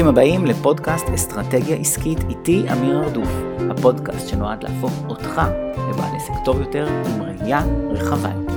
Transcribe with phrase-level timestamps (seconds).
[0.00, 3.28] ברוכים הבאים לפודקאסט אסטרטגיה עסקית איתי אמיר ארדוף,
[3.70, 5.40] הפודקאסט שנועד להפוך אותך
[5.90, 7.60] לבעל עסק טוב יותר עם ראייה
[7.90, 8.54] רחבה יותר.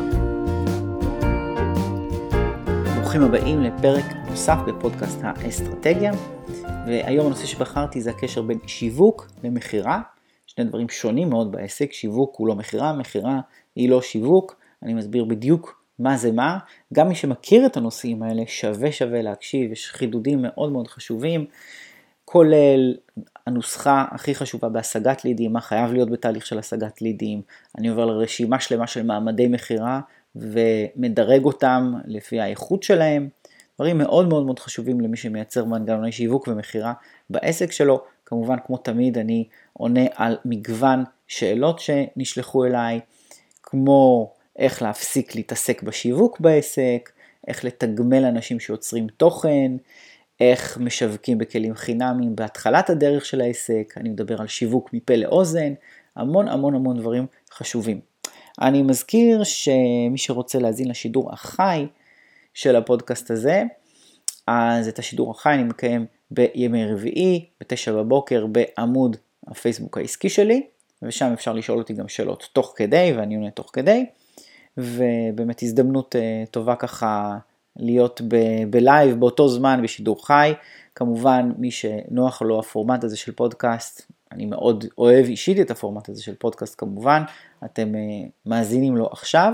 [2.96, 6.12] ברוכים הבאים לפרק נוסף בפודקאסט האסטרטגיה,
[6.88, 10.02] והיום הנושא שבחרתי זה הקשר בין שיווק למכירה,
[10.48, 13.40] שני דברים שונים מאוד בעסק, שיווק הוא לא מכירה, מכירה
[13.76, 16.58] היא לא שיווק, אני מסביר בדיוק מה זה מה,
[16.94, 21.46] גם מי שמכיר את הנושאים האלה שווה שווה להקשיב, יש חידודים מאוד מאוד חשובים,
[22.26, 22.96] כולל
[23.48, 27.42] הנוסחה הכי חשובה בהשגת לידים, מה חייב להיות בתהליך של השגת לידים,
[27.78, 30.00] אני עובר לרשימה שלמה של מעמדי מכירה
[30.36, 33.30] ומדרג אותם לפי האיכות שלהם,
[33.76, 36.94] דברים מאוד מאוד מאוד חשובים למי שמייצר מנגנוני שיווק ומכירה
[37.30, 43.00] בעסק שלו, כמובן כמו תמיד אני עונה על מגוון שאלות שנשלחו אליי,
[43.64, 47.12] כמו איך להפסיק להתעסק בשיווק בעסק,
[47.48, 49.72] איך לתגמל אנשים שיוצרים תוכן,
[50.40, 55.74] איך משווקים בכלים חינמיים בהתחלת הדרך של העסק, אני מדבר על שיווק מפה לאוזן,
[56.16, 58.00] המון המון המון דברים חשובים.
[58.62, 61.88] אני מזכיר שמי שרוצה להזין לשידור החי
[62.54, 63.64] של הפודקאסט הזה,
[64.48, 70.64] אז את השידור החי אני מקיים בימי רביעי, בתשע בבוקר, בעמוד הפייסבוק העסקי שלי,
[71.02, 74.06] ושם אפשר לשאול אותי גם שאלות תוך כדי, ואני עונה תוך כדי.
[74.78, 77.38] ובאמת הזדמנות אה, טובה ככה
[77.76, 78.22] להיות
[78.70, 80.54] בלייב באותו זמן בשידור חי.
[80.96, 86.24] כמובן מי שנוח לו הפורמט הזה של פודקאסט, אני מאוד אוהב אישית את הפורמט הזה
[86.24, 87.24] של פודקאסט כמובן,
[87.66, 88.02] אתם אה,
[88.46, 89.54] מאזינים לו עכשיו.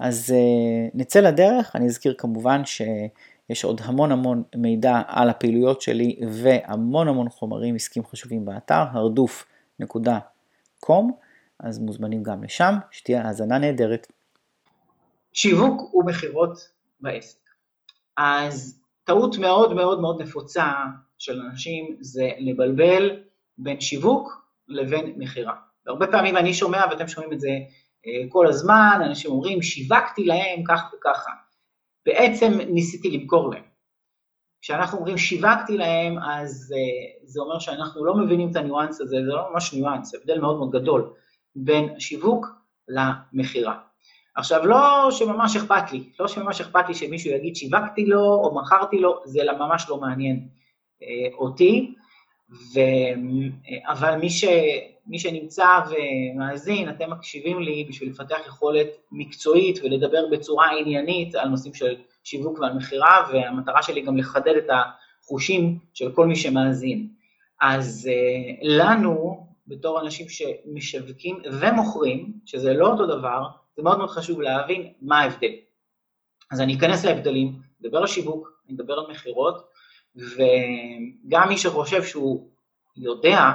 [0.00, 6.20] אז אה, נצא לדרך, אני אזכיר כמובן שיש עוד המון המון מידע על הפעילויות שלי
[6.28, 11.04] והמון המון חומרים עסקיים חשובים באתר, הרדוף.com,
[11.60, 14.06] אז מוזמנים גם לשם, שתהיה האזנה נהדרת.
[15.34, 16.58] שיווק ומכירות
[17.00, 17.38] בעסק.
[18.16, 20.72] אז טעות מאוד מאוד מאוד נפוצה
[21.18, 23.10] של אנשים זה לבלבל
[23.58, 25.54] בין שיווק לבין מכירה.
[25.86, 27.48] והרבה פעמים אני שומע, ואתם שומעים את זה
[28.06, 31.30] אה, כל הזמן, אנשים אומרים, שיווקתי להם כך וככה.
[32.06, 33.64] בעצם ניסיתי למכור להם.
[34.62, 39.32] כשאנחנו אומרים שיווקתי להם, אז uh, זה אומר שאנחנו לא מבינים את הניואנס הזה, זה
[39.32, 41.12] לא ממש ניואנס, זה הבדל מאוד מאוד גדול
[41.56, 42.46] בין שיווק
[42.88, 43.78] למכירה.
[44.36, 48.98] עכשיו, לא שממש אכפת לי, לא שממש אכפת לי שמישהו יגיד שיווקתי לו או מכרתי
[48.98, 50.48] לו, זה ממש לא מעניין
[51.02, 51.94] אה, אותי,
[52.50, 52.78] ו...
[53.68, 54.44] אה, אבל מי, ש...
[55.06, 61.74] מי שנמצא ומאזין, אתם מקשיבים לי בשביל לפתח יכולת מקצועית ולדבר בצורה עניינית על נושאים
[61.74, 67.08] של שיווק ועל מכירה, והמטרה שלי גם לחדד את החושים של כל מי שמאזין.
[67.60, 73.42] אז אה, לנו, בתור אנשים שמשווקים ומוכרים, שזה לא אותו דבר,
[73.76, 75.52] זה מאוד מאוד חשוב להבין מה ההבדל.
[76.50, 79.68] אז אני אכנס להבדלים, נדבר על שיווק, אני אדבר על מכירות,
[80.16, 82.48] וגם מי שחושב שהוא
[82.96, 83.50] יודע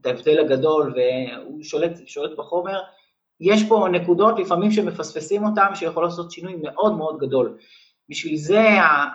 [0.00, 2.80] את ההבדל הגדול והוא שולט, שולט בחומר,
[3.40, 7.58] יש פה נקודות לפעמים שמפספסים אותם, שיכול לעשות שינוי מאוד מאוד גדול.
[8.08, 8.64] בשביל זה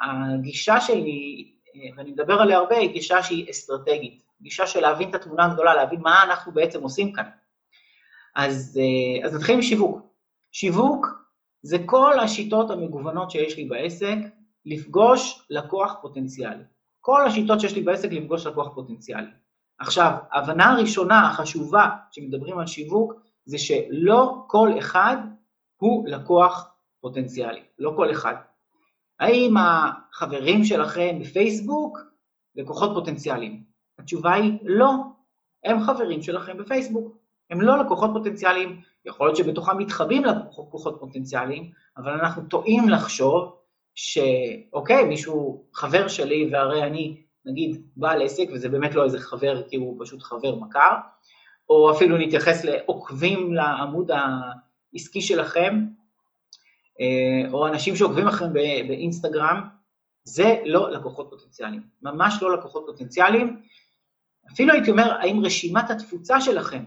[0.01, 1.51] הגישה שלי,
[1.97, 5.99] ואני מדבר עליה הרבה, היא גישה שהיא אסטרטגית, גישה של להבין את התמונה הגדולה, להבין
[6.01, 7.29] מה אנחנו בעצם עושים כאן.
[8.35, 8.79] אז,
[9.23, 10.14] אז נתחיל עם שיווק.
[10.57, 11.07] שיווק
[11.61, 14.17] זה כל השיטות המגוונות שיש לי בעסק
[14.65, 16.63] לפגוש לקוח פוטנציאלי.
[17.01, 19.27] כל השיטות שיש לי בעסק לפגוש לקוח פוטנציאלי.
[19.79, 23.13] עכשיו, ההבנה הראשונה החשובה כשמדברים על שיווק
[23.45, 25.17] זה שלא כל אחד
[25.77, 28.35] הוא לקוח פוטנציאלי, לא כל אחד.
[29.19, 31.99] האם החברים שלכם בפייסבוק
[32.55, 33.63] לקוחות פוטנציאליים?
[33.99, 34.93] התשובה היא לא,
[35.63, 37.17] הם חברים שלכם בפייסבוק,
[37.49, 43.55] הם לא לקוחות פוטנציאליים, יכול להיות שבתוכם מתחבאים לקוחות פוטנציאליים, אבל אנחנו טועים לחשוב
[43.95, 49.75] שאוקיי, מישהו חבר שלי והרי אני נגיד בעל עסק, וזה באמת לא איזה חבר כי
[49.75, 50.91] הוא פשוט חבר מכר,
[51.69, 55.85] או אפילו נתייחס לעוקבים לעמוד העסקי שלכם,
[57.01, 58.53] אה, או אנשים שעוקבים לכם
[58.87, 59.61] באינסטגרם,
[60.23, 63.61] זה לא לקוחות פוטנציאליים, ממש לא לקוחות פוטנציאליים.
[64.53, 66.83] אפילו הייתי אומר, האם רשימת התפוצה שלכם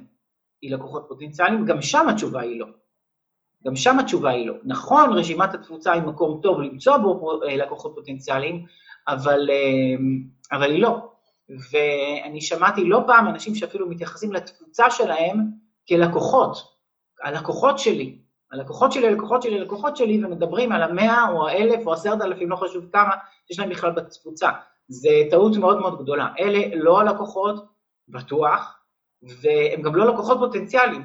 [0.62, 2.66] היא לקוחות פוטנציאליים, גם שם התשובה היא לא.
[3.66, 4.54] גם שם התשובה היא לא.
[4.64, 8.64] נכון, רשימת התפוצה היא מקום טוב למצוא בו אה, לקוחות פוטנציאליים,
[9.08, 11.10] אבל, אה, אבל היא לא.
[11.48, 15.36] ואני שמעתי לא פעם אנשים שאפילו מתייחסים לתפוצה שלהם
[15.88, 16.56] כלקוחות,
[17.22, 18.18] הלקוחות שלי,
[18.52, 22.56] הלקוחות שלי, הלקוחות שלי, הלקוחות שלי, ומדברים על המאה או האלף או עשרת אלפים, לא
[22.56, 23.10] חשוב כמה,
[23.50, 24.50] יש להם בכלל בתפוצה.
[24.88, 26.28] זה טעות מאוד מאוד גדולה.
[26.38, 27.64] אלה לא הלקוחות,
[28.08, 28.77] בטוח,
[29.22, 31.02] והם גם לא לקוחות פוטנציאליים,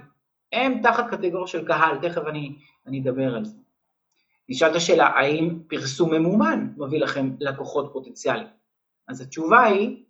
[0.52, 2.56] הם תחת קטגוריה של קהל, תכף אני,
[2.88, 3.58] אני אדבר על זה.
[4.50, 8.48] נשאלת השאלה, האם פרסום ממומן מביא לכם לקוחות פוטנציאליים?
[9.08, 10.04] אז התשובה היא,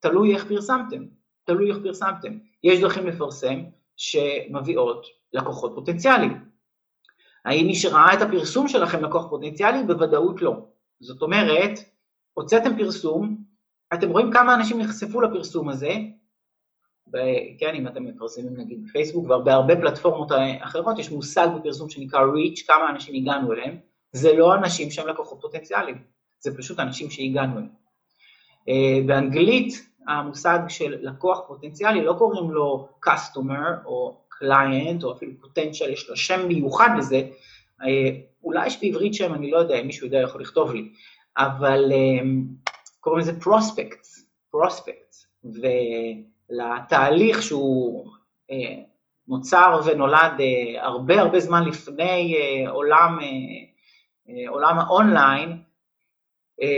[0.00, 1.04] תלוי איך פרסמתם,
[1.44, 2.38] תלוי איך פרסמתם.
[2.64, 3.60] יש דרכים לפרסם
[3.96, 6.44] שמביאות לקוחות פוטנציאליים.
[7.44, 9.82] האם מי שראה את הפרסום שלכם לקוח פוטנציאלי?
[9.86, 10.66] בוודאות לא.
[11.00, 11.78] זאת אומרת,
[12.34, 13.44] הוצאתם פרסום,
[13.94, 15.92] אתם רואים כמה אנשים נחשפו לפרסום הזה,
[17.58, 22.90] כן, אם אתם מפרסמים נגיד בפייסבוק ובהרבה פלטפורמות אחרות, יש מושג בפרסום שנקרא reach, כמה
[22.90, 23.76] אנשים הגענו אליהם,
[24.12, 25.96] זה לא אנשים שהם לקוחות פוטנציאליים,
[26.40, 27.80] זה פשוט אנשים שהגענו אליהם.
[28.68, 35.88] אה, באנגלית המושג של לקוח פוטנציאלי לא קוראים לו customer או client או אפילו potential,
[35.88, 37.22] יש לו שם מיוחד לזה,
[37.82, 38.10] אה,
[38.44, 40.88] אולי יש בעברית שם, אני לא יודע, אם מישהו יודע יכול לכתוב לי,
[41.38, 42.26] אבל אה,
[43.00, 44.20] קוראים לזה prospects,
[44.56, 45.26] prospects,
[46.50, 48.06] ולתהליך שהוא
[49.28, 50.32] נוצר ונולד
[50.78, 52.36] הרבה הרבה זמן לפני
[52.68, 53.18] עולם,
[54.48, 55.62] עולם האונליין,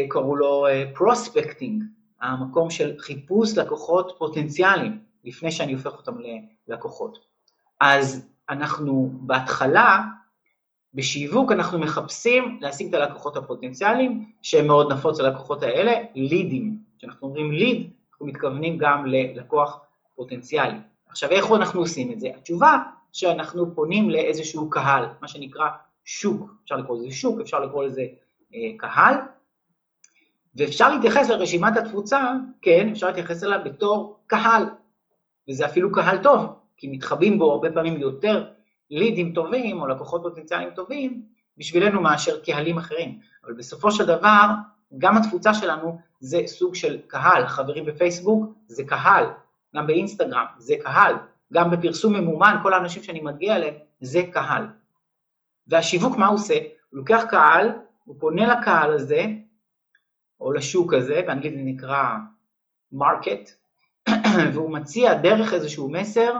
[0.09, 1.83] קראו לו prospecting,
[2.21, 6.13] המקום של חיפוש לקוחות פוטנציאליים, לפני שאני הופך אותם
[6.69, 7.19] ללקוחות.
[7.81, 10.01] אז אנחנו בהתחלה,
[10.95, 16.79] בשיווק אנחנו מחפשים להשיג את הלקוחות הפוטנציאליים, שם מאוד נפוץ ללקוחות האלה, לידים.
[16.99, 17.91] כשאנחנו אומרים ליד,
[18.23, 19.81] אנחנו מתכוונים גם ללקוח
[20.15, 20.79] פוטנציאלי.
[21.09, 22.29] עכשיו, איך אנחנו עושים את זה?
[22.37, 22.79] התשובה
[23.13, 25.67] שאנחנו פונים לאיזשהו קהל, מה שנקרא
[26.05, 28.03] שוק, אפשר לקרוא לזה שוק, אפשר לקרוא לזה
[28.55, 29.15] אה, קהל,
[30.57, 32.33] ואפשר להתייחס לרשימת התפוצה,
[32.63, 34.65] כן, אפשר להתייחס אליה בתור קהל,
[35.49, 36.41] וזה אפילו קהל טוב,
[36.77, 38.49] כי מתחבאים בו הרבה פעמים יותר
[38.91, 41.23] לידים טובים או לקוחות פוטנציאליים טובים
[41.59, 43.19] בשבילנו מאשר קהלים אחרים.
[43.45, 44.47] אבל בסופו של דבר,
[44.99, 49.25] גם התפוצה שלנו זה סוג של קהל, חברים בפייסבוק זה קהל,
[49.77, 51.15] גם באינסטגרם זה קהל,
[51.53, 54.67] גם בפרסום ממומן, כל האנשים שאני מגיע אליהם זה קהל.
[55.67, 56.55] והשיווק מה הוא עושה?
[56.55, 57.69] הוא לוקח קהל,
[58.05, 59.25] הוא פונה לקהל הזה,
[60.41, 62.05] או לשוק הזה, באנגלית זה נקרא
[62.93, 63.51] market,
[64.53, 66.33] והוא מציע דרך איזשהו מסר,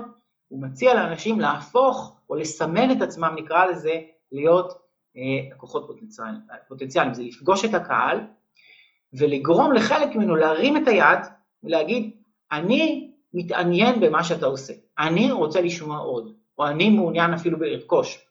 [0.49, 4.01] הוא מציע לאנשים להפוך או לסמן את עצמם, נקרא לזה,
[4.33, 4.73] להיות
[5.17, 8.21] אה, לקוחות פוטנציאליים, פוטנציאל, זה לפגוש את הקהל
[9.15, 11.19] ולגרום לחלק ממנו להרים את היד
[11.65, 12.11] ולהגיד,
[12.53, 18.27] אני מתעניין במה שאתה עושה, אני רוצה לשמוע עוד, או אני מעוניין אפילו בלרכוש.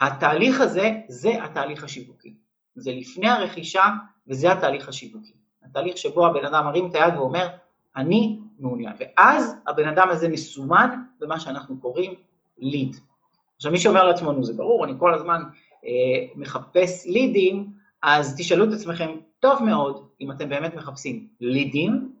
[0.00, 2.34] התהליך הזה, זה התהליך השיווקי.
[2.74, 3.84] זה לפני הרכישה
[4.28, 5.32] וזה התהליך השיווקי.
[5.62, 7.48] התהליך שבו הבן אדם מרים את היד ואומר,
[7.96, 8.92] אני מעוניין.
[8.98, 10.90] ואז הבן אדם הזה מסומן
[11.20, 12.14] במה שאנחנו קוראים
[12.58, 12.96] ליד.
[13.56, 15.42] עכשיו מי שאומר לעצמו, נו זה ברור, אני כל הזמן
[15.84, 15.90] אה,
[16.36, 17.66] מחפש לידים,
[18.02, 19.10] אז תשאלו את עצמכם,
[19.40, 22.12] טוב מאוד, אם אתם באמת מחפשים לידים,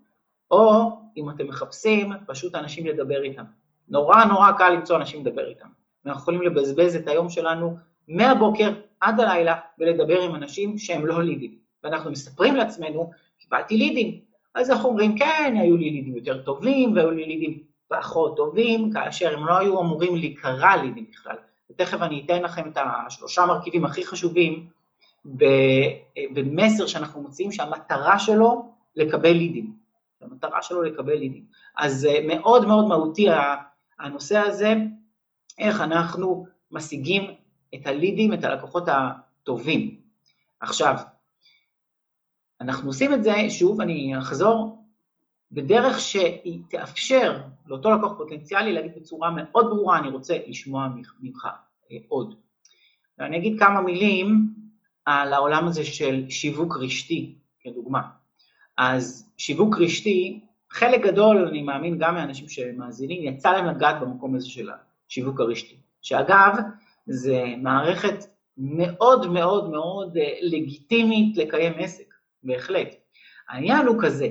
[0.50, 3.44] או אם אתם מחפשים פשוט אנשים לדבר איתם.
[3.88, 5.68] נורא נורא קל למצוא אנשים לדבר איתם.
[6.06, 7.76] אנחנו יכולים לבזבז את היום שלנו
[8.08, 11.58] מהבוקר עד הלילה ולדבר עם אנשים שהם לא לידים.
[11.84, 14.20] ואנחנו מספרים לעצמנו, קיבלתי לידים.
[14.54, 17.58] אז אנחנו אומרים, כן, היו לי לידים יותר טובים והיו לי לידים
[17.88, 21.36] פחות טובים, כאשר הם לא היו אמורים להיקרא לידים בכלל.
[21.70, 24.66] ותכף אני אתן לכם את השלושה מרכיבים הכי חשובים
[26.34, 29.76] במסר שאנחנו מוצאים שהמטרה שלו לקבל לידים.
[30.20, 31.44] המטרה שלו לקבל לידים.
[31.76, 33.26] אז מאוד מאוד מהותי
[33.98, 34.74] הנושא הזה,
[35.58, 37.30] איך אנחנו משיגים
[37.74, 40.00] את הלידים, את הלקוחות הטובים.
[40.60, 40.94] עכשיו,
[42.60, 44.84] אנחנו עושים את זה, שוב, אני אחזור,
[45.52, 50.88] בדרך שהיא תאפשר לאותו לקוח פוטנציאלי להגיד בצורה מאוד ברורה, אני רוצה לשמוע
[51.20, 51.46] ממך
[51.92, 52.34] אה, עוד.
[53.18, 54.54] ואני אגיד כמה מילים
[55.06, 58.00] על העולם הזה של שיווק רשתי, כדוגמה.
[58.76, 60.40] אז שיווק רשתי,
[60.70, 64.70] חלק גדול, אני מאמין גם מאנשים שמאזינים, יצא להם לגעת במקום הזה של
[65.08, 65.76] השיווק הרשתי.
[66.02, 66.56] שאגב,
[67.06, 68.24] זה מערכת
[68.58, 72.14] מאוד מאוד מאוד אה, לגיטימית לקיים עסק.
[72.42, 72.88] בהחלט.
[73.48, 74.28] העניין הוא כזה,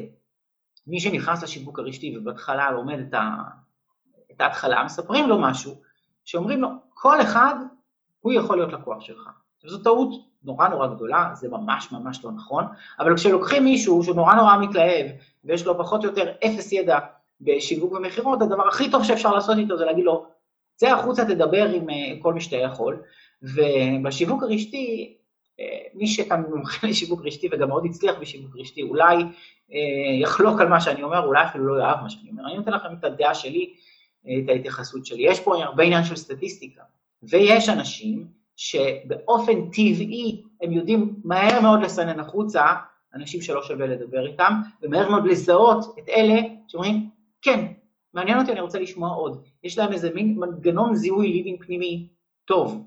[0.88, 3.35] מי שנכנס לשיווק הרשתי ובהתחלה לומד את, ה...
[4.31, 5.81] את ההתחלה, מספרים לו משהו,
[6.25, 7.55] שאומרים לו, כל אחד
[8.19, 9.29] הוא יכול להיות לקוח שלך.
[9.65, 12.63] זו טעות נורא נורא גדולה, זה ממש ממש לא נכון,
[13.00, 15.05] אבל כשלוקחים מישהו שהוא נורא נורא מתלהב,
[15.46, 17.00] ויש לו פחות או יותר אפס ידע
[17.41, 20.25] בשיווק ומכירות, הדבר הכי טוב שאפשר לעשות איתו זה להגיד לו,
[20.75, 23.01] צא החוצה, תדבר עם אה, כל מי שאתה יכול,
[23.41, 25.15] ובשיווק הרשתי
[25.93, 29.15] מי שכאן מומחה לשיווק רשתי וגם מאוד הצליח בשיווק רשתי, אולי
[29.74, 32.46] אה, יחלוק על מה שאני אומר, אולי אפילו לא יאהב מה שאני אומר.
[32.46, 33.74] אני נותן לכם את הדעה שלי,
[34.22, 35.24] את ההתייחסות שלי.
[35.24, 36.81] יש פה הרבה עניין של סטטיסטיקה,
[37.24, 38.27] ויש אנשים
[38.60, 42.66] שבאופן טבעי הם יודעים מהר מאוד לסנן החוצה
[43.16, 47.10] אנשים שלא שווה לדבר איתם, ומהר מאוד לזהות את אלה שאומרים,
[47.42, 47.66] כן,
[48.13, 49.44] מעניין אותי, אני רוצה לשמוע עוד.
[49.63, 52.08] יש להם איזה מין מנגנון זיהוי לידים פנימי
[52.46, 52.86] טוב.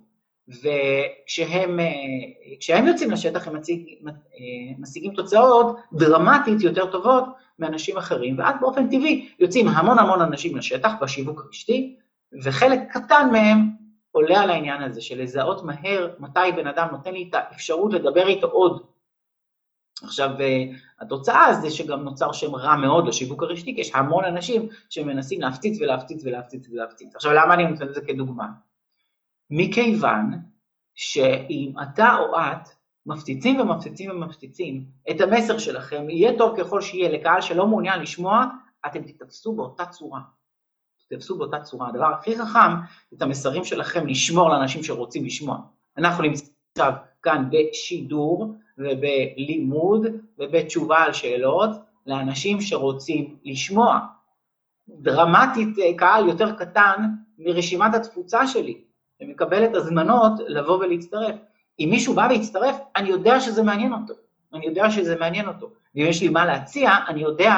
[0.49, 1.79] וכשהם
[2.61, 3.87] כשהם יוצאים לשטח הם מציג,
[4.79, 7.25] משיגים תוצאות דרמטית יותר טובות
[7.59, 11.97] מאנשים אחרים, ואז באופן טבעי יוצאים המון המון אנשים לשטח בשיווק הרשתי,
[12.43, 13.82] וחלק קטן מהם
[14.13, 18.27] עולה על העניין הזה של לזהות מהר מתי בן אדם נותן לי את האפשרות לדבר
[18.27, 18.83] איתו עוד.
[20.03, 20.31] עכשיו,
[21.01, 25.79] התוצאה זה שגם נוצר שם רע מאוד לשיווק הרשתי, כי יש המון אנשים שמנסים להפציץ
[25.81, 27.15] ולהפציץ ולהפציץ ולהפציץ.
[27.15, 28.49] עכשיו, למה אני נותן את זה כדוגמה?
[29.51, 30.33] מכיוון
[30.95, 32.69] שאם אתה או את
[33.07, 38.47] מפציצים ומפציצים ומפציצים את המסר שלכם, יהיה טוב ככל שיהיה לקהל שלא מעוניין לשמוע,
[38.87, 40.21] אתם תתפסו באותה צורה.
[41.13, 41.89] תתפסו באותה צורה.
[41.89, 42.73] הדבר הכי חכם,
[43.15, 45.59] את המסרים שלכם לשמור לאנשים שרוצים לשמוע.
[45.99, 46.93] אנחנו נמצאים עכשיו
[47.23, 50.07] כאן בשידור ובלימוד
[50.39, 51.71] ובתשובה על שאלות
[52.07, 53.99] לאנשים שרוצים לשמוע.
[54.89, 58.81] דרמטית קהל יותר קטן מרשימת התפוצה שלי,
[59.23, 61.35] שמקבלת הזמנות לבוא ולהצטרף.
[61.81, 64.15] אם מישהו בא והצטרף, אני יודע שזה מעניין אותו.
[64.55, 65.71] אני יודע שזה מעניין אותו.
[65.95, 67.55] ואם יש לי מה להציע, אני יודע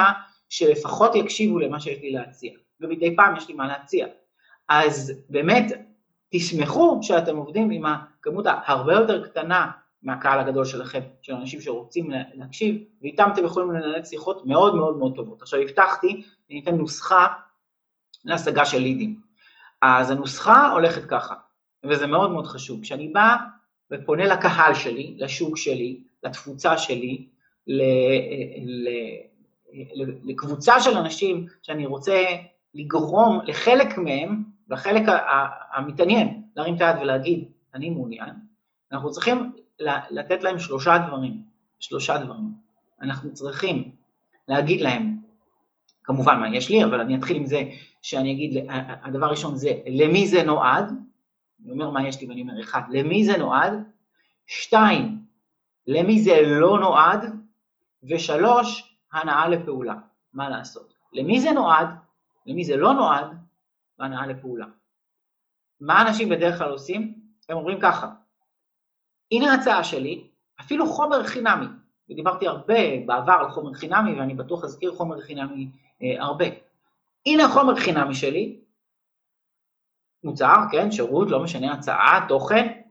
[0.49, 2.51] שלפחות יקשיבו למה שיש לי להציע.
[2.81, 4.07] ומדי פעם יש לי מה להציע.
[4.69, 5.71] אז באמת,
[6.29, 9.71] תשמחו שאתם עובדים עם הכמות ההרבה יותר קטנה
[10.03, 15.15] מהקהל הגדול שלכם, של אנשים שרוצים להקשיב, ואיתם אתם יכולים לנהל שיחות מאוד מאוד מאוד
[15.15, 15.41] טובות.
[15.41, 17.27] עכשיו הבטחתי, אני אתן נוסחה
[18.25, 19.19] להשגה של לידים.
[19.81, 21.35] אז הנוסחה הולכת ככה,
[21.85, 22.81] וזה מאוד מאוד חשוב.
[22.81, 23.35] כשאני בא
[23.91, 27.27] ופונה לקהל שלי, לשוק שלי, לתפוצה שלי,
[27.67, 27.81] ל,
[28.65, 28.89] ל,
[30.23, 32.25] לקבוצה של אנשים שאני רוצה
[32.75, 35.03] לגרום לחלק מהם, לחלק
[35.73, 38.29] המתעניין, להרים את היד ולהגיד, אני מעוניין,
[38.91, 39.51] אנחנו צריכים
[40.09, 41.43] לתת להם שלושה דברים,
[41.79, 42.51] שלושה דברים.
[43.01, 43.91] אנחנו צריכים
[44.47, 45.17] להגיד להם,
[46.03, 47.63] כמובן מה יש לי, אבל אני אתחיל עם זה
[48.01, 48.65] שאני אגיד,
[49.03, 50.93] הדבר הראשון זה למי זה נועד,
[51.63, 53.73] אני אומר מה יש לי ואני אומר אחד, למי זה נועד,
[54.47, 55.19] שתיים,
[55.87, 57.35] למי זה לא נועד,
[58.09, 59.95] ושלוש, הנאה לפעולה,
[60.33, 60.93] מה לעשות.
[61.13, 61.87] למי זה נועד,
[62.45, 63.27] למי זה לא נועד,
[63.99, 64.65] והנאה לפעולה.
[65.79, 67.19] מה אנשים בדרך כלל עושים?
[67.49, 68.11] הם אומרים ככה,
[69.31, 70.27] הנה ההצעה שלי,
[70.61, 71.65] אפילו חומר חינמי,
[72.09, 75.69] ודיברתי הרבה בעבר על חומר חינמי, ואני בטוח אזכיר חומר חינמי
[76.01, 76.45] אה, הרבה.
[77.25, 78.59] הנה החומר חינמי שלי,
[80.23, 82.81] מוצר, כן, שירות, לא משנה, הצעה, תוכן,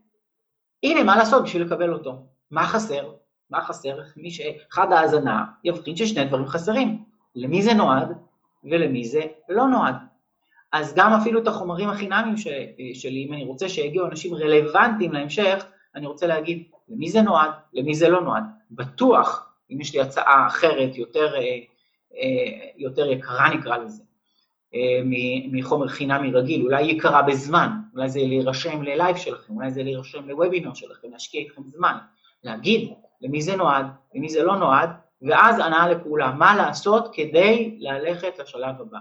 [0.82, 2.26] הנה מה לעשות בשביל לקבל אותו.
[2.50, 3.12] מה חסר?
[3.50, 4.00] מה חסר?
[4.16, 7.04] מי שאחד ההאזנה יבחין ששני דברים חסרים.
[7.34, 8.18] למי זה נועד
[8.64, 9.94] ולמי זה לא נועד.
[10.72, 12.46] אז גם אפילו את החומרים החינמיים ש,
[12.94, 17.94] שלי, אם אני רוצה שיגיעו אנשים רלוונטיים להמשך, אני רוצה להגיד למי זה נועד, למי
[17.94, 18.44] זה לא נועד.
[18.70, 21.40] בטוח, אם יש לי הצעה אחרת, יותר, אה,
[22.16, 24.02] אה, יותר יקרה נקרא לזה,
[24.74, 25.00] אה,
[25.52, 30.74] מחומר חינמי רגיל, אולי יקרה בזמן, אולי זה להירשם ללייב שלכם, אולי זה להירשם לוובינר
[30.74, 31.96] שלכם, להשקיע איתכם זמן,
[32.44, 34.90] להגיד למי זה נועד, למי זה לא נועד,
[35.24, 38.98] ואז הנאה לפעולה, מה לעשות כדי ללכת לשלב הבא.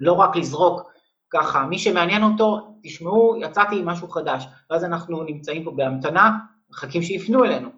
[0.00, 0.92] לא רק לזרוק
[1.30, 6.38] ככה, מי שמעניין אותו, תשמעו, יצאתי עם משהו חדש, ואז אנחנו נמצאים פה בהמתנה,
[6.70, 7.68] מחכים שיפנו אלינו,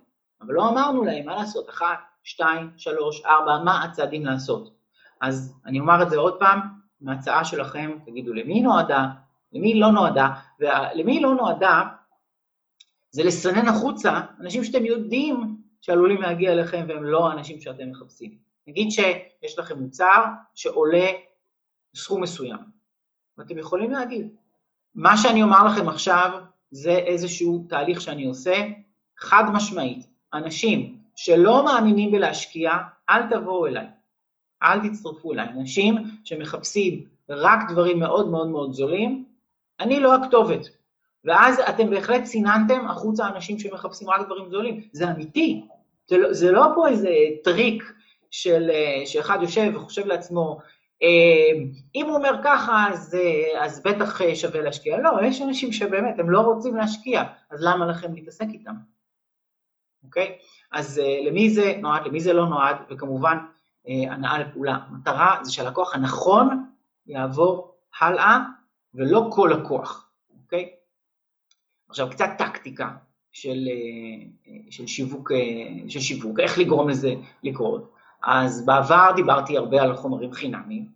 [0.41, 4.71] אבל לא אמרנו להם מה לעשות, אחת, שתיים, שלוש, ארבע, מה הצעדים לעשות.
[5.21, 6.61] אז אני אומר את זה עוד פעם,
[7.01, 9.07] מההצעה שלכם, תגידו למי היא נועדה,
[9.53, 10.29] למי היא לא נועדה,
[10.61, 11.83] ולמי היא לא נועדה?
[13.11, 15.57] זה לסנן החוצה אנשים שאתם יודעים
[15.89, 18.31] שעלולים להגיע אליכם והם לא האנשים שאתם מחפשים.
[18.67, 21.07] נגיד שיש לכם מוצר שעולה
[21.95, 22.59] סכום מסוים,
[23.39, 24.29] ואתם יכולים להגיד,
[24.95, 26.31] מה שאני אומר לכם עכשיו
[26.71, 28.55] זה איזשהו תהליך שאני עושה,
[29.19, 32.73] חד משמעית, אנשים שלא מאמינים בלהשקיע,
[33.11, 33.87] אל תבואו אליי.
[34.63, 35.49] אל תצטרפו אליי.
[35.49, 39.25] אנשים שמחפשים רק דברים מאוד מאוד מאוד זולים,
[39.81, 40.69] אני לא הכתובת.
[41.25, 44.89] ואז אתם בהחלט סיננתם החוצה אנשים שמחפשים רק דברים זולים.
[44.93, 45.67] זה אמיתי.
[46.09, 47.11] זה לא, זה לא פה איזה
[47.45, 47.93] טריק
[48.31, 48.71] של,
[49.07, 50.59] שאחד יושב וחושב לעצמו,
[51.03, 51.61] אה,
[51.95, 53.17] אם הוא אומר ככה, אז,
[53.61, 54.99] אז בטח שווה להשקיע.
[54.99, 58.75] לא, יש אנשים שבאמת, הם לא רוצים להשקיע, אז למה לכם להתעסק איתם?
[60.05, 60.39] אוקיי?
[60.73, 63.39] אז אה, למי זה נועד, למי זה לא נועד, וכמובן,
[63.89, 64.79] אה, הנאה לפעולה.
[64.89, 66.65] המטרה זה שהלקוח הנכון
[67.07, 68.39] יעבור הלאה,
[68.95, 70.11] ולא כל לקוח,
[70.43, 70.71] אוקיי?
[71.89, 72.89] עכשיו, קצת טקטיקה
[73.41, 77.93] של, אה, של, שיווק, אה, של שיווק, איך לגרום לזה לקרות.
[78.23, 80.87] אז בעבר דיברתי הרבה על חומרים חינמיים,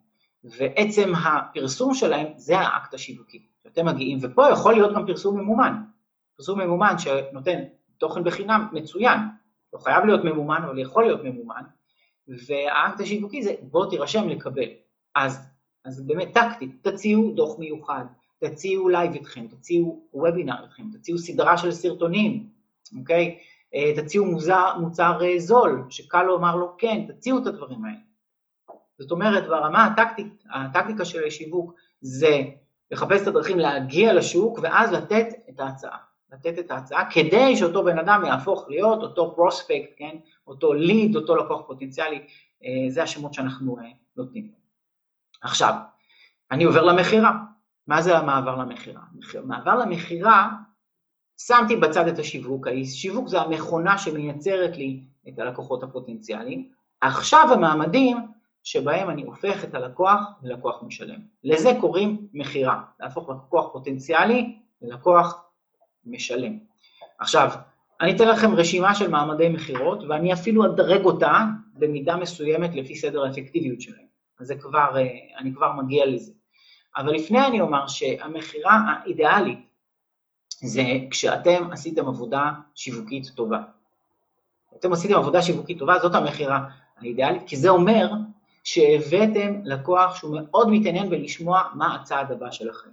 [0.44, 3.42] ועצם הפרסום שלהם זה האקט השיווקי.
[3.64, 5.82] שאתם מגיעים, ופה יכול להיות גם פרסום ממומן.
[6.36, 7.58] פרסום ממומן שנותן
[7.98, 9.18] תוכן בחינם מצוין,
[9.72, 11.62] לא חייב להיות ממומן, אבל יכול להיות ממומן,
[12.28, 14.68] והאקט השיווקי זה בוא תירשם לקבל.
[15.14, 15.48] אז,
[15.84, 18.04] אז באמת טקטית, תציעו דוח מיוחד,
[18.44, 22.48] תציעו לייב איתכם, תציעו וובינר איתכם, תציעו סדרה של סרטונים,
[22.98, 23.38] אוקיי?
[23.74, 27.96] אה, תציעו מוזר, מוצר אה, זול, שקל לומר לו כן, תציעו את הדברים האלה.
[28.98, 32.42] זאת אומרת, ברמה הטקטית, הטקטיקה של השיווק זה
[32.90, 35.98] לחפש את הדרכים להגיע לשוק ואז לתת את ההצעה.
[36.32, 40.16] לתת את ההצעה כדי שאותו בן אדם יהפוך להיות אותו פרוספקט, כן?
[40.46, 42.26] אותו ליד, אותו לקוח פוטנציאלי,
[42.64, 43.76] אה, זה השמות שאנחנו
[44.16, 44.50] נותנים.
[45.42, 45.74] עכשיו,
[46.50, 47.32] אני עובר למכירה.
[47.86, 49.02] מה זה המעבר למכירה?
[49.44, 50.48] מעבר למכירה,
[51.38, 56.68] שמתי בצד את השיווק, השיווק זה המכונה שמייצרת לי את הלקוחות הפוטנציאליים,
[57.00, 58.16] עכשיו המעמדים
[58.62, 61.20] שבהם אני הופך את הלקוח ללקוח משלם.
[61.44, 65.44] לזה קוראים מכירה, להפוך לקוח פוטנציאלי ללקוח
[66.04, 66.58] משלם.
[67.18, 67.50] עכשיו,
[68.00, 73.24] אני אתן לכם רשימה של מעמדי מכירות ואני אפילו אדרג אותה במידה מסוימת לפי סדר
[73.24, 74.06] האפקטיביות שלהם.
[74.40, 75.08] אז זה כבר, אה,
[75.38, 76.32] אני כבר מגיע לזה.
[76.96, 79.58] אבל לפני אני אומר שהמכירה האידיאלית
[80.62, 83.62] זה כשאתם עשיתם עבודה שיווקית טובה.
[84.78, 86.68] אתם עשיתם עבודה שיווקית טובה, זאת המכירה
[86.98, 88.08] האידיאלית, כי זה אומר
[88.64, 92.90] שהבאתם לקוח שהוא מאוד מתעניין בלשמוע מה הצעד הבא שלכם.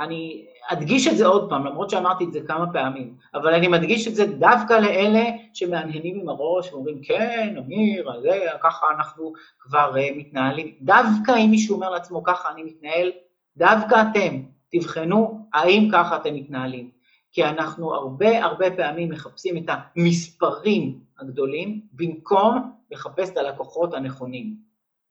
[0.00, 4.08] ואני אדגיש את זה עוד פעם, למרות שאמרתי את זה כמה פעמים, אבל אני מדגיש
[4.08, 5.24] את זה דווקא לאלה
[5.54, 10.74] שמהנהנים עם הראש ואומרים, כן, אמיר, זה, ככה אנחנו כבר uh, מתנהלים.
[10.80, 13.12] דווקא אם מישהו אומר לעצמו, ככה אני מתנהל,
[13.56, 16.90] דווקא אתם תבחנו האם ככה אתם מתנהלים.
[17.32, 24.56] כי אנחנו הרבה הרבה פעמים מחפשים את המספרים הגדולים במקום לחפש את הלקוחות הנכונים.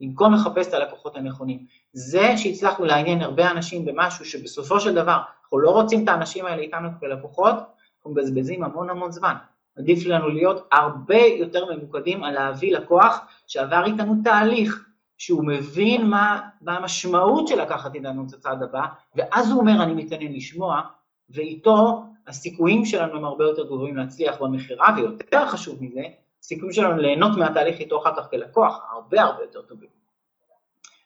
[0.02, 1.66] במקום לחפש את הלקוחות הנכונים.
[1.94, 6.62] זה שהצלחנו לעניין הרבה אנשים במשהו שבסופו של דבר אנחנו לא רוצים את האנשים האלה
[6.62, 7.56] איתנו כלקוחות,
[7.98, 9.36] אנחנו מבזבזים המון המון זמן.
[9.78, 14.86] עדיף לנו להיות הרבה יותר ממוקדים על להביא לקוח שעבר איתנו תהליך,
[15.18, 18.82] שהוא מבין מה, מה המשמעות של לקחת איתנו את הצעד הבא,
[19.16, 20.82] ואז הוא אומר אני מתעניין לשמוע,
[21.30, 26.02] ואיתו הסיכויים שלנו הם הרבה יותר גבוהים להצליח במכירה, ויותר חשוב מזה,
[26.42, 30.03] הסיכויים שלנו ליהנות מהתהליך איתו אחר כך כלקוח הרבה הרבה יותר טובים.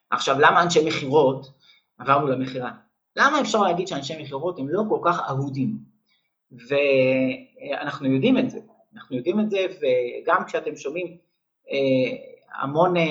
[0.09, 1.51] עכשיו, למה אנשי מכירות,
[1.97, 2.71] עברנו למכירה,
[3.15, 5.77] למה אפשר להגיד שאנשי מכירות הם לא כל כך אהודים?
[6.51, 8.59] ואנחנו יודעים את זה,
[8.95, 11.17] אנחנו יודעים את זה, וגם כשאתם שומעים
[11.71, 12.17] אה,
[12.61, 13.03] המון, אה,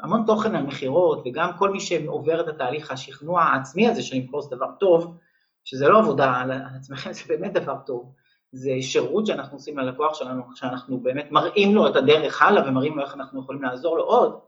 [0.00, 4.42] המון תוכן על מכירות, וגם כל מי שעובר את התהליך השכנוע העצמי הזה של למכור
[4.42, 5.16] זה דבר טוב,
[5.64, 8.12] שזה לא עבודה על עצמכם, זה באמת דבר טוב.
[8.52, 13.02] זה שירות שאנחנו עושים ללקוח שלנו, שאנחנו באמת מראים לו את הדרך הלאה ומראים לו
[13.02, 14.38] איך אנחנו יכולים לעזור לו עוד,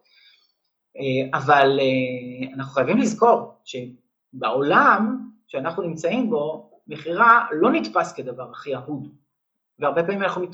[1.34, 9.08] אבל אה, אנחנו חייבים לזכור שבעולם שאנחנו נמצאים בו, מכירה לא נתפס כדבר הכי אהוד.
[9.78, 10.46] והרבה פעמים אנחנו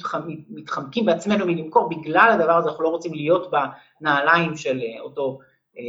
[0.49, 5.39] מתחמקים בעצמנו מלמכור, בגלל הדבר הזה אנחנו לא רוצים להיות בנעליים של אה, אותו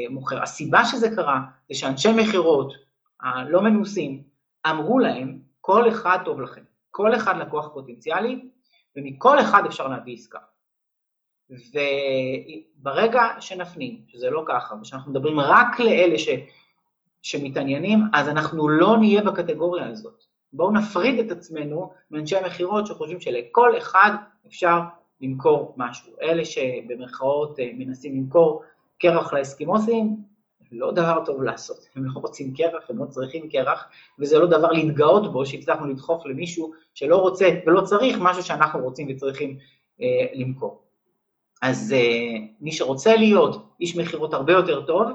[0.10, 0.44] מוכר.
[0.44, 2.74] הסיבה שזה קרה זה שאנשי מכירות
[3.22, 4.24] הלא מנוסים
[4.70, 6.62] אמרו להם, כל אחד טוב לכם.
[6.96, 8.50] כל אחד לקוח פוטנציאלי,
[8.96, 10.40] ומכל אחד אפשר להביא עסקה.
[11.54, 16.30] וברגע שנפנים שזה לא ככה, ושאנחנו מדברים רק לאלה ש,
[17.22, 20.24] שמתעניינים, אז אנחנו לא נהיה בקטגוריה הזאת.
[20.54, 24.12] בואו נפריד את עצמנו מאנשי המכירות שחושבים שלכל אחד
[24.48, 24.80] אפשר
[25.22, 26.14] למכור משהו.
[26.22, 28.64] אלה שבמרכאות אה, מנסים למכור
[29.00, 30.18] קרח לאסקימוסים,
[30.72, 33.86] לא דבר טוב לעשות, הם לא רוצים קרח, הם לא צריכים קרח,
[34.20, 39.08] וזה לא דבר להתגאות בו שהצלחנו לדחוף למישהו שלא רוצה ולא צריך משהו שאנחנו רוצים
[39.10, 39.58] וצריכים
[40.02, 40.83] אה, למכור.
[41.64, 45.08] אז אה, מי שרוצה להיות איש מכירות הרבה יותר טוב,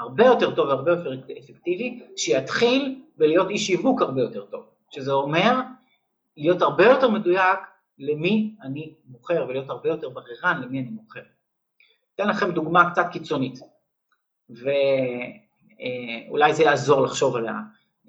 [0.00, 5.60] הרבה יותר טוב והרבה יותר אפקטיבי, שיתחיל בלהיות איש שיווק הרבה יותר טוב, שזה אומר
[6.36, 7.58] להיות הרבה יותר מדויק
[7.98, 11.22] למי אני מוכר ולהיות הרבה יותר בררן למי אני מוכר.
[12.14, 13.60] אתן לכם דוגמה קצת קיצונית.
[16.28, 17.54] ואולי זה יעזור לחשוב עליה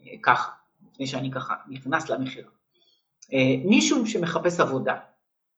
[0.01, 0.51] אה, ככה,
[0.91, 2.49] לפני שאני ככה נכנס למכירה.
[3.33, 4.97] אה, מישהו שמחפש עבודה,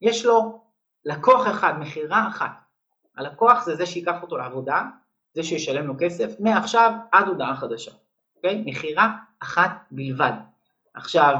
[0.01, 0.60] יש לו
[1.05, 2.51] לקוח אחד, מכירה אחת.
[3.17, 4.83] הלקוח זה זה שייקח אותו לעבודה,
[5.33, 7.91] זה שישלם לו כסף, מעכשיו עד הודעה חדשה,
[8.35, 8.63] אוקיי?
[8.65, 10.31] מכירה אחת בלבד.
[10.93, 11.35] עכשיו,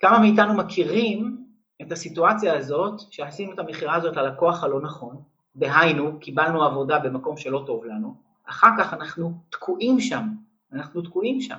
[0.00, 1.44] כמה מאיתנו מכירים
[1.82, 5.22] את הסיטואציה הזאת, שעשינו את המכירה הזאת ללקוח הלא נכון,
[5.56, 10.24] דהיינו, קיבלנו עבודה במקום שלא טוב לנו, אחר כך אנחנו תקועים שם,
[10.72, 11.56] אנחנו תקועים שם.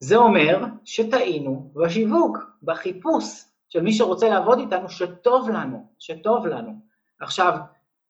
[0.00, 3.44] זה אומר שטעינו בשיווק, בחיפוש
[3.76, 6.72] של מי שרוצה לעבוד איתנו, שטוב לנו, שטוב לנו.
[7.20, 7.58] עכשיו,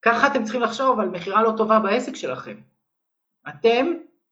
[0.02, 2.56] ככה אתם צריכים לחשוב על מכירה לא טובה בעסק שלכם.
[3.48, 3.86] אתם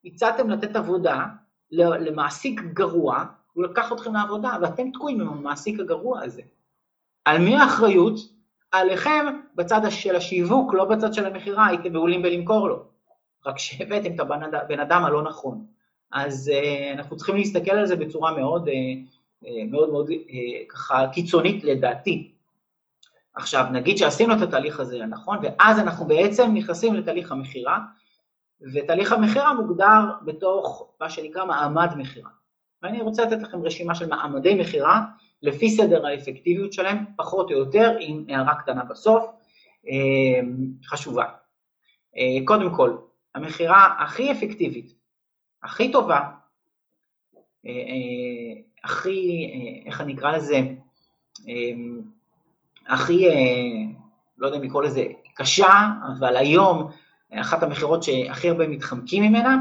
[0.05, 1.27] הצעתם לתת עבודה
[1.71, 6.43] למעסיק גרוע, הוא לקח אתכם לעבודה, ואתם תקועים עם המעסיק הגרוע הזה.
[7.25, 8.15] על מי האחריות?
[8.73, 12.85] עליכם בצד של השיווק, לא בצד של המכירה, הייתם מעולים בלמכור לו.
[13.47, 15.67] רק שהבאתם את הבן אדם הלא נכון.
[16.13, 18.73] אז uh, אנחנו צריכים להסתכל על זה בצורה מאוד uh,
[19.71, 20.13] מאוד, מאוד uh,
[20.69, 22.31] ככה קיצונית לדעתי.
[23.35, 27.79] עכשיו, נגיד שעשינו את התהליך הזה הנכון, ואז אנחנו בעצם נכנסים לתהליך המכירה,
[28.75, 32.31] ותהליך המכירה מוגדר בתוך מה שנקרא מעמד מכירה.
[32.83, 35.01] ואני רוצה לתת לכם רשימה של מעמדי מכירה,
[35.43, 39.25] לפי סדר האפקטיביות שלהם, פחות או יותר, עם הערה קטנה בסוף,
[40.87, 41.25] חשובה.
[42.45, 42.97] קודם כל,
[43.35, 44.95] המכירה הכי אפקטיבית,
[45.63, 46.21] הכי טובה,
[48.85, 49.51] הכי,
[49.87, 50.61] איך אני אקרא לזה,
[52.89, 53.27] הכי,
[54.39, 56.91] לא יודע אם לקרוא לזה קשה, אבל היום
[57.33, 59.57] אחת המכירות שהכי הרבה מתחמקים ממנה,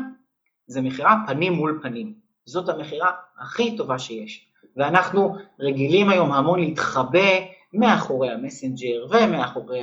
[0.67, 2.13] זה מכירה פנים מול פנים.
[2.45, 4.47] זאת המכירה הכי טובה שיש.
[4.77, 7.29] ואנחנו רגילים היום המון להתחבא
[7.73, 9.81] מאחורי המסנג'ר ומאחורי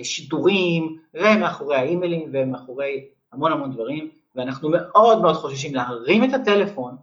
[0.00, 6.96] השידורים ומאחורי האימיילים ומאחורי המון המון דברים, ואנחנו מאוד מאוד חוששים להרים את הטלפון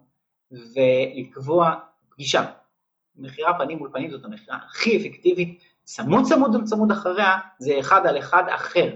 [0.52, 1.74] ולקבוע
[2.10, 2.46] פגישה.
[3.16, 8.20] מכירה פנים מול פנים זאת המכירה הכי אפקטיבית, צמוד צמוד צמוד אחריה זה אחד על
[8.20, 8.96] אחד אחר,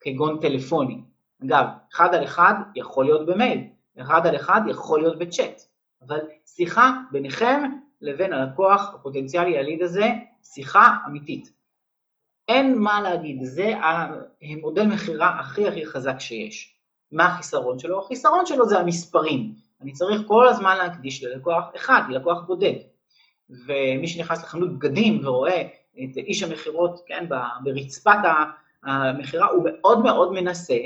[0.00, 1.00] כגון טלפוני.
[1.44, 3.60] אגב, אחד על אחד יכול להיות במייל,
[4.00, 5.62] אחד על אחד יכול להיות בצ'אט,
[6.02, 7.62] אבל שיחה ביניכם
[8.00, 10.08] לבין הלקוח הפוטנציאלי הליד הזה,
[10.42, 11.52] שיחה אמיתית.
[12.48, 13.72] אין מה להגיד, זה
[14.42, 16.76] המודל מכירה הכי הכי חזק שיש.
[17.12, 18.00] מה החיסרון שלו?
[18.00, 19.54] החיסרון שלו זה המספרים.
[19.84, 22.74] אני צריך כל הזמן להקדיש ללקוח אחד, ללקוח בודד.
[23.50, 25.62] ומי שנכנס לחנות בגדים ורואה
[26.04, 27.26] את איש המכירות, כן,
[27.64, 28.18] ברצפת
[28.84, 30.76] המכירה, הוא מאוד מאוד מנסה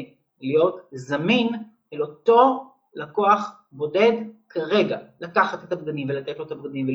[0.41, 1.49] להיות זמין
[1.93, 4.13] אל אותו לקוח בודד
[4.49, 6.89] כרגע, לקחת את הבגדים ולתת לו את הבגדים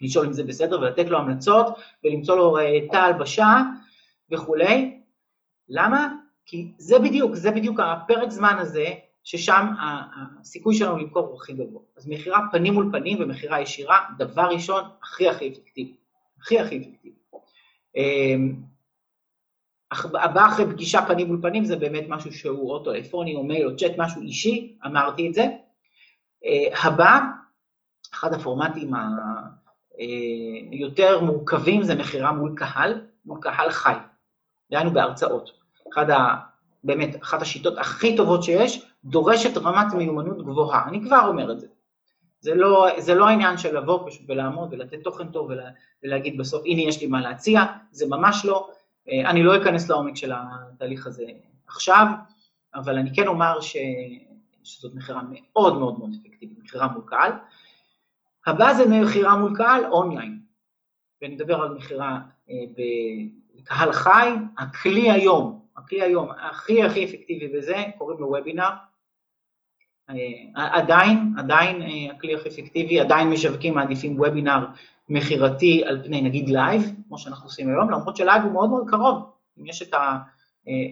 [0.00, 1.66] ולשאול אם זה בסדר ולתת לו המלצות
[2.04, 3.62] ולמצוא לו אה, תא הלבשה
[4.32, 5.00] וכולי.
[5.68, 6.14] למה?
[6.46, 8.86] כי זה בדיוק, זה בדיוק הפרק זמן הזה
[9.26, 9.66] ששם
[10.40, 11.82] הסיכוי שלנו למכור הוא הכי גבוה.
[11.96, 15.96] אז מכירה פנים מול פנים ומכירה ישירה, דבר ראשון, הכי הכי אפקטיבי.
[16.40, 17.16] הכי הכי אפקטיבי.
[17.96, 18.54] אמ,
[19.92, 23.76] הבא אחרי פגישה פנים מול פנים זה באמת משהו שהוא או טלפוני או מייל או
[23.76, 25.46] צ'אט, משהו אישי, אמרתי את זה.
[26.44, 27.20] אה, הבא,
[28.14, 28.92] אחד הפורמטים
[30.70, 33.94] היותר אה, מורכבים זה מכירה מול קהל, מול קהל חי,
[34.70, 35.50] דהיינו בהרצאות.
[35.92, 36.10] אחד.
[36.86, 41.66] באמת, אחת השיטות הכי טובות שיש, דורשת רמת מיומנות גבוהה, אני כבר אומר את זה.
[42.40, 45.70] זה לא, זה לא העניין של לבוא פשוט ולעמוד ולתת תוכן טוב ולה,
[46.02, 48.70] ולהגיד בסוף, הנה יש לי מה להציע, זה ממש לא.
[49.08, 51.24] אה, אני לא אכנס לעומק של התהליך הזה
[51.66, 52.06] עכשיו,
[52.74, 53.76] אבל אני כן אומר ש...
[54.64, 57.32] שזאת מכירה מאוד מאוד מאוד אפקטיבית, מכירה מול קהל.
[58.46, 60.40] הבא זה מכירה מול קהל אונליין,
[61.22, 62.18] ואני מדבר על מכירה
[62.50, 62.54] אה,
[63.56, 68.70] בקהל חי, הכלי היום, הכלי היום הכי הכי אפקטיבי בזה, קוראים לו וובינר.
[70.10, 70.14] אה,
[70.54, 74.66] עדיין, עדיין הכלי הכי אפקטיבי, עדיין משווקים מעדיפים וובינר
[75.08, 79.30] מכירתי על פני נגיד לייב, כמו שאנחנו עושים היום, למרות שלייב הוא מאוד מאוד קרוב.
[79.58, 80.18] אם יש את, ה,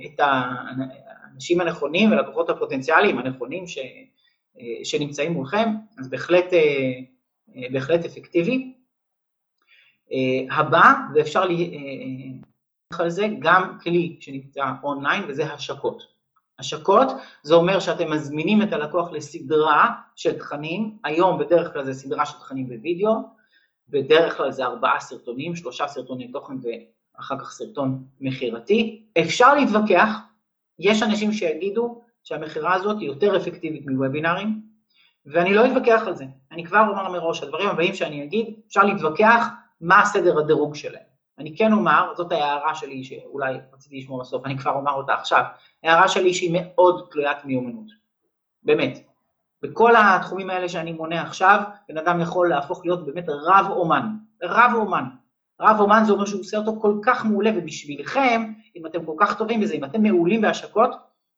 [0.05, 3.79] את האנשים הנכונים ולקוחות הפוטנציאליים הנכונים ש,
[4.85, 5.69] שנמצאים מולכם,
[5.99, 6.45] אז בהחלט,
[7.73, 8.73] בהחלט אפקטיבי.
[10.51, 12.54] הבא, ואפשר ללכת
[13.01, 16.03] על זה, גם כלי שנמצא אונליין, וזה השקות.
[16.59, 17.09] השקות,
[17.43, 22.39] זה אומר שאתם מזמינים את הלקוח לסדרה של תכנים, היום בדרך כלל זה סדרה של
[22.39, 23.13] תכנים בווידאו,
[23.89, 29.07] בדרך כלל זה ארבעה סרטונים, שלושה סרטוני תוכן ואחר כך סרטון מכירתי.
[29.21, 30.11] אפשר להתווכח,
[30.79, 34.61] יש אנשים שיגידו שהמכירה הזאת היא יותר אפקטיבית מוובינארים,
[35.27, 36.25] ואני לא אתווכח על זה.
[36.53, 39.47] אני כבר אומר מראש, הדברים הבאים שאני אגיד, אפשר להתווכח
[39.81, 41.14] מה הסדר הדירוג שלהם.
[41.39, 45.45] אני כן אומר, זאת ההערה שלי שאולי רציתי לשמור לסוף, אני כבר אומר אותה עכשיו,
[45.83, 47.87] הערה שלי שהיא מאוד תלוית מיומנות,
[48.63, 48.99] באמת.
[49.63, 54.07] בכל התחומים האלה שאני מונה עכשיו, בן אדם יכול להפוך להיות באמת רב אומן,
[54.43, 55.05] רב אומן.
[55.61, 59.39] רב אומן זה אומר שהוא עושה אותו כל כך מעולה, ובשבילכם, אם אתם כל כך
[59.39, 60.91] טובים בזה, אם אתם מעולים בהשקות,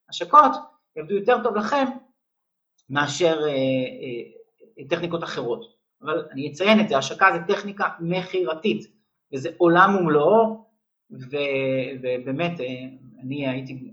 [0.09, 0.53] השקות
[0.97, 1.85] יעבדו יותר טוב לכם
[2.91, 3.53] מאשר אה,
[4.79, 5.77] אה, טכניקות אחרות.
[6.03, 8.96] אבל אני אציין את זה, השקה זה טכניקה מכירתית,
[9.35, 10.67] וזה עולם ומלואו,
[11.11, 12.67] ובאמת, אה,
[13.23, 13.93] אני הייתי,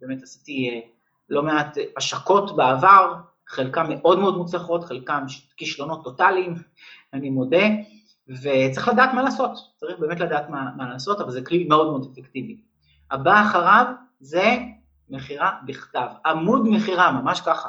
[0.00, 0.80] באמת עשיתי אה,
[1.28, 3.14] לא מעט השקות בעבר,
[3.48, 5.24] חלקם מאוד מאוד מוצלחות, חלקם
[5.56, 6.54] כישלונות טוטאליים,
[7.14, 7.66] אני מודה,
[8.28, 12.06] וצריך לדעת מה לעשות, צריך באמת לדעת מה, מה לעשות, אבל זה כלי מאוד מאוד
[12.12, 12.60] אפקטיבי.
[13.10, 13.86] הבא אחריו
[14.20, 14.56] זה
[15.08, 17.68] מכירה בכתב, עמוד מכירה, ממש ככה.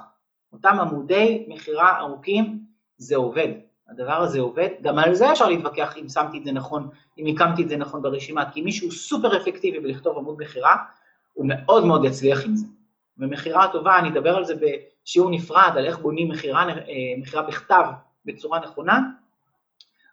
[0.54, 2.66] אותם עמודי מכירה ארוכים,
[2.98, 3.50] זה עובד.
[3.90, 7.64] הדבר הזה עובד, גם על זה אפשר להתווכח אם שמתי את זה נכון, אם הקמתי
[7.64, 10.76] את זה נכון ברשימה, כי מישהו סופר אפקטיבי בלכתוב עמוד מכירה,
[11.34, 12.66] הוא מאוד מאוד יצליח עם זה.
[13.18, 16.66] ומכירה טובה, אני אדבר על זה בשיעור נפרד, על איך בונים מכירה,
[17.18, 17.84] מכירה בכתב
[18.26, 19.00] בצורה נכונה,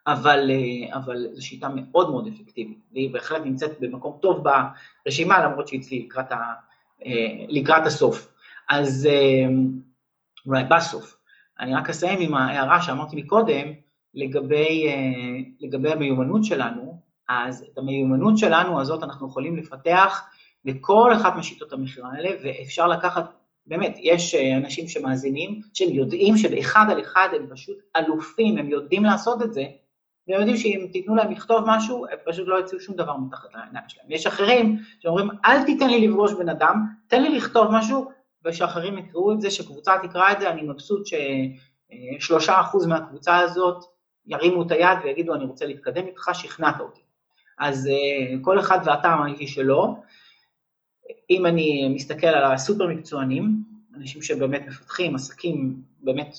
[0.07, 0.51] אבל,
[0.93, 4.43] אבל זו שיטה מאוד מאוד אפקטיבית, והיא בהחלט נמצאת במקום טוב
[5.05, 6.53] ברשימה, למרות שהיא אצלי לקראת, ה,
[7.49, 8.33] לקראת הסוף.
[8.69, 9.09] אז
[10.47, 11.22] אולי בסוף.
[11.63, 13.67] אני רק אסיים עם ההערה שאמרתי מקודם,
[14.13, 14.87] לגבי,
[15.59, 16.99] לגבי המיומנות שלנו,
[17.29, 20.23] אז את המיומנות שלנו הזאת אנחנו יכולים לפתח
[20.65, 23.33] לכל אחת משיטות המכירה האלה, ואפשר לקחת,
[23.67, 29.41] באמת, יש אנשים שמאזינים, שהם יודעים שבאחד על אחד הם פשוט אלופים, הם יודעים לעשות
[29.41, 29.63] את זה,
[30.27, 33.85] והם יודעים שאם תיתנו להם לכתוב משהו, הם פשוט לא יוציאו שום דבר מתחת לעיניים
[33.87, 34.05] שלהם.
[34.09, 38.11] יש אחרים שאומרים, אל תיתן לי לפגוש בן אדם, תן לי לכתוב משהו,
[38.45, 41.07] ושאחרים יקראו את זה, שקבוצה תקרא את זה, אני מבסוט
[42.19, 43.83] ששלושה אחוז מהקבוצה הזאת
[44.25, 47.01] ירימו את היד ויגידו, אני רוצה להתקדם איתך, שכנעת אותי.
[47.59, 47.89] אז
[48.41, 49.95] כל אחד והטעם האישי שלו.
[51.29, 53.63] אם אני מסתכל על הסופר מקצוענים,
[53.95, 56.35] אנשים שבאמת מפתחים עסקים באמת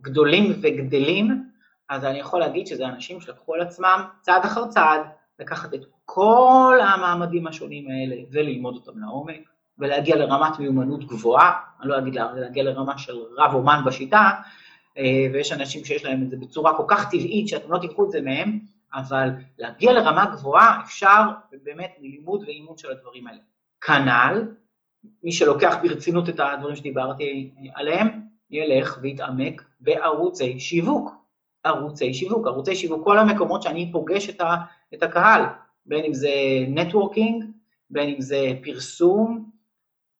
[0.00, 1.44] גדולים וגדלים,
[1.88, 5.00] אז אני יכול להגיד שזה אנשים שלקחו על עצמם צעד אחר צעד,
[5.38, 11.98] לקחת את כל המעמדים השונים האלה וללמוד אותם לעומק, ולהגיע לרמת מיומנות גבוהה, אני לא
[11.98, 14.30] אגיד להגיע לרמה של רב אומן בשיטה,
[15.32, 18.20] ויש אנשים שיש להם את זה בצורה כל כך טבעית שאתם לא תיקחו את זה
[18.20, 18.58] מהם,
[18.94, 21.22] אבל להגיע לרמה גבוהה אפשר
[21.62, 23.38] באמת מלימוד ואימון של הדברים האלה.
[23.80, 24.54] כנ"ל,
[25.22, 28.08] מי שלוקח ברצינות את הדברים שדיברתי עליהם,
[28.50, 31.10] ילך ויתעמק בערוצי שיווק.
[31.64, 34.30] ערוצי שיווק, ערוצי שיווק, כל המקומות שאני פוגש
[34.94, 35.42] את הקהל,
[35.86, 36.30] בין אם זה
[36.68, 37.44] נטוורקינג,
[37.90, 39.50] בין אם זה פרסום,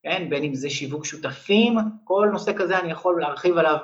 [0.05, 3.77] כן, בין אם זה שיווק שותפים, כל נושא כזה אני יכול להרחיב עליו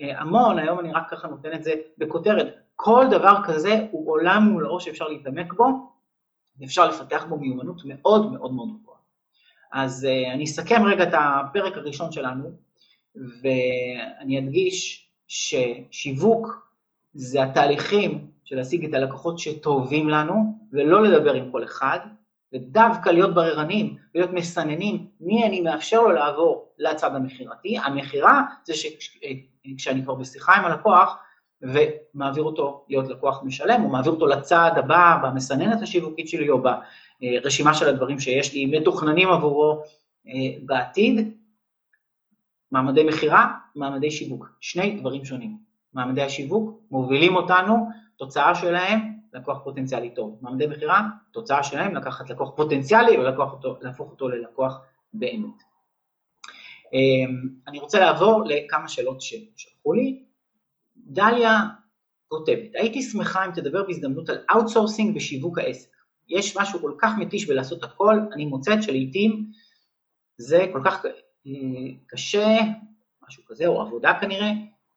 [0.00, 2.54] המון, היום אני רק ככה נותן את זה בכותרת.
[2.76, 5.92] כל דבר כזה הוא עולם מול שאפשר להתעמק בו,
[6.58, 8.98] ואפשר לפתח בו מיומנות מאוד מאוד מאוד גבוהה.
[9.72, 12.50] אז uh, אני אסכם רגע את הפרק הראשון שלנו,
[13.14, 16.70] ואני אדגיש ששיווק
[17.14, 21.98] זה התהליכים של להשיג את הלקוחות שטובים לנו, ולא לדבר עם כל אחד,
[22.56, 27.78] ודווקא להיות בררנים, להיות מסננים מי אני מאפשר לו לעבור לצד המכירתי.
[27.78, 31.16] המכירה זה שכשאני כבר בשיחה עם הלקוח
[31.62, 36.62] ומעביר אותו להיות לקוח משלם, או מעביר אותו לצד הבא במסננת השיווקית שלי, או
[37.20, 39.82] ברשימה של הדברים שיש לי מתוכננים עבורו
[40.28, 41.34] אה, בעתיד.
[42.70, 45.56] מעמדי מכירה, מעמדי שיווק, שני דברים שונים.
[45.94, 50.38] מעמדי השיווק מובילים אותנו, תוצאה שלהם לקוח פוטנציאלי טוב.
[50.40, 54.80] מעמדי מכירה, תוצאה שלהם לקחת לקוח פוטנציאלי ולהפוך אותו ללקוח
[55.14, 55.62] באמת.
[56.92, 60.22] אמ, אני רוצה לעבור לכמה שאלות ששלחו לי.
[60.96, 61.60] דליה
[62.28, 65.90] כותבת, הייתי שמחה אם תדבר בהזדמנות על outsourcing בשיווק העסק.
[66.28, 69.50] יש משהו כל כך מתיש בלעשות הכל, אני מוצאת שלעיתים
[70.38, 71.04] זה כל כך
[72.06, 72.48] קשה,
[73.28, 74.50] משהו כזה, או עבודה כנראה,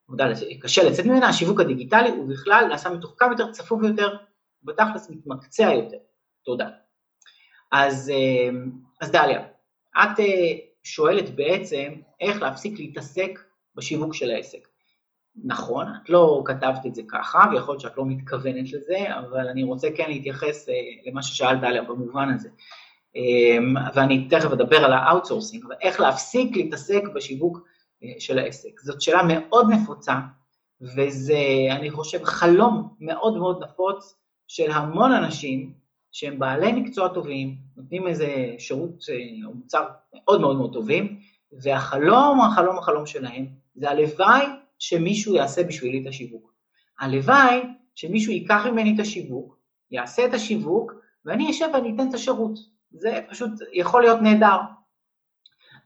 [0.08, 0.26] עבודה
[0.62, 4.18] קשה לצאת ממנה, השיווק הדיגיטלי הוא בכלל נעשה מתוחכם יותר, צפוף יותר,
[4.64, 5.98] בתכלס מתמקצע יותר.
[6.46, 6.70] תודה.
[7.72, 8.50] אז, אה,
[9.02, 9.42] אז דליה,
[9.98, 13.40] את אה, שואלת בעצם איך להפסיק להתעסק
[13.76, 14.68] בשיווק של העסק.
[15.44, 19.64] נכון, את לא כתבת את זה ככה, ויכול להיות שאת לא מתכוונת לזה, אבל אני
[19.64, 20.74] רוצה כן להתייחס אה,
[21.06, 22.50] למה ששאלת עליה במובן הזה.
[23.96, 27.60] ואני תכף אדבר על ה outsourcing, אבל איך להפסיק להתעסק בשיווק
[28.20, 28.80] של העסק.
[28.84, 30.14] זאת שאלה מאוד נפוצה,
[30.82, 31.38] וזה,
[31.72, 34.19] אני חושב, חלום מאוד מאוד נפוץ
[34.50, 35.74] של המון אנשים
[36.12, 41.20] שהם בעלי מקצוע טובים, נותנים איזה שירות אה, או מוצר מאוד מאוד מאוד טובים,
[41.62, 44.46] והחלום, החלום, החלום שלהם, זה הלוואי
[44.80, 46.54] שמישהו יעשה בשבילי את השיווק.
[47.00, 47.62] הלוואי
[47.96, 49.58] שמישהו ייקח ממני את השיווק,
[49.92, 50.94] יעשה את השיווק,
[51.26, 52.60] ואני אשב ואני אתן את השירות.
[52.92, 54.58] זה פשוט יכול להיות נהדר.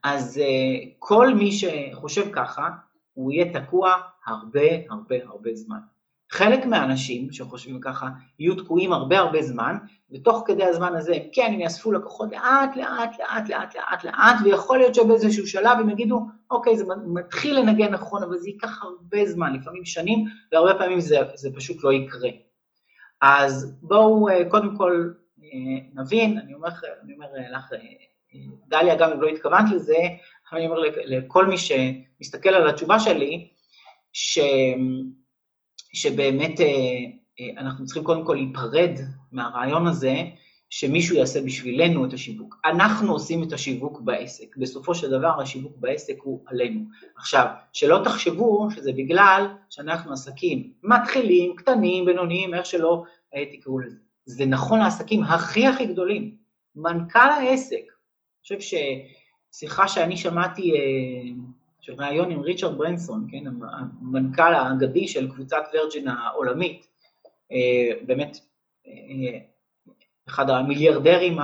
[0.03, 2.69] אז uh, כל מי שחושב ככה,
[3.13, 3.95] הוא יהיה תקוע
[4.25, 5.79] הרבה הרבה הרבה זמן.
[6.33, 9.77] חלק מהאנשים שחושבים ככה יהיו תקועים הרבה הרבה זמן,
[10.11, 14.77] ותוך כדי הזמן הזה, כן, הם יאספו לקוחות לאט, לאט, לאט, לאט, לאט, לאט, ויכול
[14.77, 19.53] להיות שבאיזשהו שלב הם יגידו, אוקיי, זה מתחיל לנגן נכון, אבל זה ייקח הרבה זמן,
[19.53, 22.29] לפעמים שנים, והרבה פעמים זה, זה פשוט לא יקרה.
[23.21, 25.11] אז בואו אה, קודם כל
[25.43, 26.69] אה, נבין, אני אומר,
[27.03, 27.73] אני אומר אה, לך,
[28.67, 29.97] דליה, גם אם לא התכוונת לזה,
[30.53, 33.47] אני אומר לכל מי שמסתכל על התשובה שלי,
[34.13, 34.39] ש...
[35.93, 36.65] שבאמת אה,
[37.39, 38.99] אה, אנחנו צריכים קודם כל להיפרד
[39.31, 40.15] מהרעיון הזה
[40.69, 42.55] שמישהו יעשה בשבילנו את השיווק.
[42.65, 44.57] אנחנו עושים את השיווק בעסק.
[44.57, 46.81] בסופו של דבר השיווק בעסק הוא עלינו.
[47.17, 53.03] עכשיו, שלא תחשבו שזה בגלל שאנחנו עסקים מתחילים, קטנים, בינוניים, איך שלא
[53.35, 53.97] אה, תקראו לזה.
[54.25, 56.35] זה נכון לעסקים הכי הכי גדולים.
[56.75, 58.77] מנכ"ל העסק, אני חושב
[59.51, 60.71] שיחה שאני שמעתי,
[61.83, 63.43] של ראיון עם ריצ'רד ברנסון, כן,
[64.01, 66.87] המנכ"ל האגדי של קבוצת ורג'ין העולמית,
[68.05, 68.37] באמת
[70.27, 71.37] אחד המיליארדרים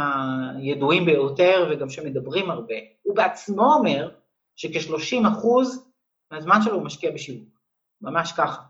[0.56, 4.12] הידועים ביותר וגם שמדברים הרבה, הוא בעצמו אומר
[4.56, 5.86] שכ-30 אחוז
[6.32, 7.60] מהזמן שלו הוא משקיע בשיווק,
[8.02, 8.62] ממש ככה.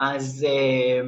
[0.00, 1.00] אז, אה,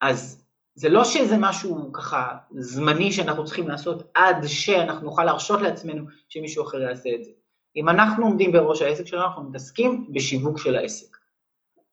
[0.00, 6.04] אז זה לא שזה משהו ככה זמני שאנחנו צריכים לעשות עד שאנחנו נוכל להרשות לעצמנו
[6.28, 7.30] שמישהו אחר יעשה את זה.
[7.76, 11.16] אם אנחנו עומדים בראש העסק שלנו, אנחנו מתעסקים בשיווק של העסק.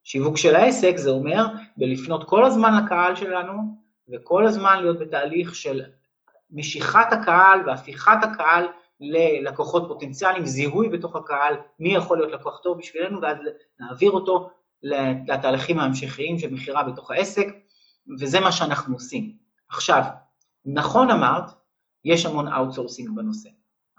[0.04, 3.52] שיווק של העסק זה אומר בלפנות כל הזמן לקהל שלנו,
[4.08, 5.82] וכל הזמן להיות בתהליך של
[6.50, 8.66] משיכת הקהל והפיכת הקהל
[9.00, 13.38] ללקוחות פוטנציאליים, זיהוי בתוך הקהל, מי יכול להיות לקוח טוב בשבילנו, ואז
[13.80, 14.50] להעביר אותו
[15.26, 17.46] לתהליכים ההמשכיים של מכירה בתוך העסק,
[18.20, 19.32] וזה מה שאנחנו עושים.
[19.68, 20.02] עכשיו,
[20.64, 21.44] נכון אמרת,
[22.04, 23.48] יש המון outsourcing בנושא.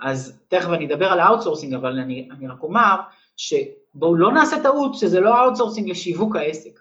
[0.02, 2.96] אז תכף אני אדבר על ה outsourcing, אבל אני, אני רק אומר
[3.38, 6.80] שבואו לא נעשה טעות שזה לא outsourcing לשיווק העסק,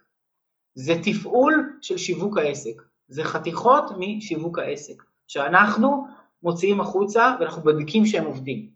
[0.74, 2.82] זה תפעול של שיווק העסק.
[3.08, 6.06] זה חתיכות משיווק העסק, שאנחנו
[6.42, 8.70] מוציאים החוצה ואנחנו בודקים שהם עובדים.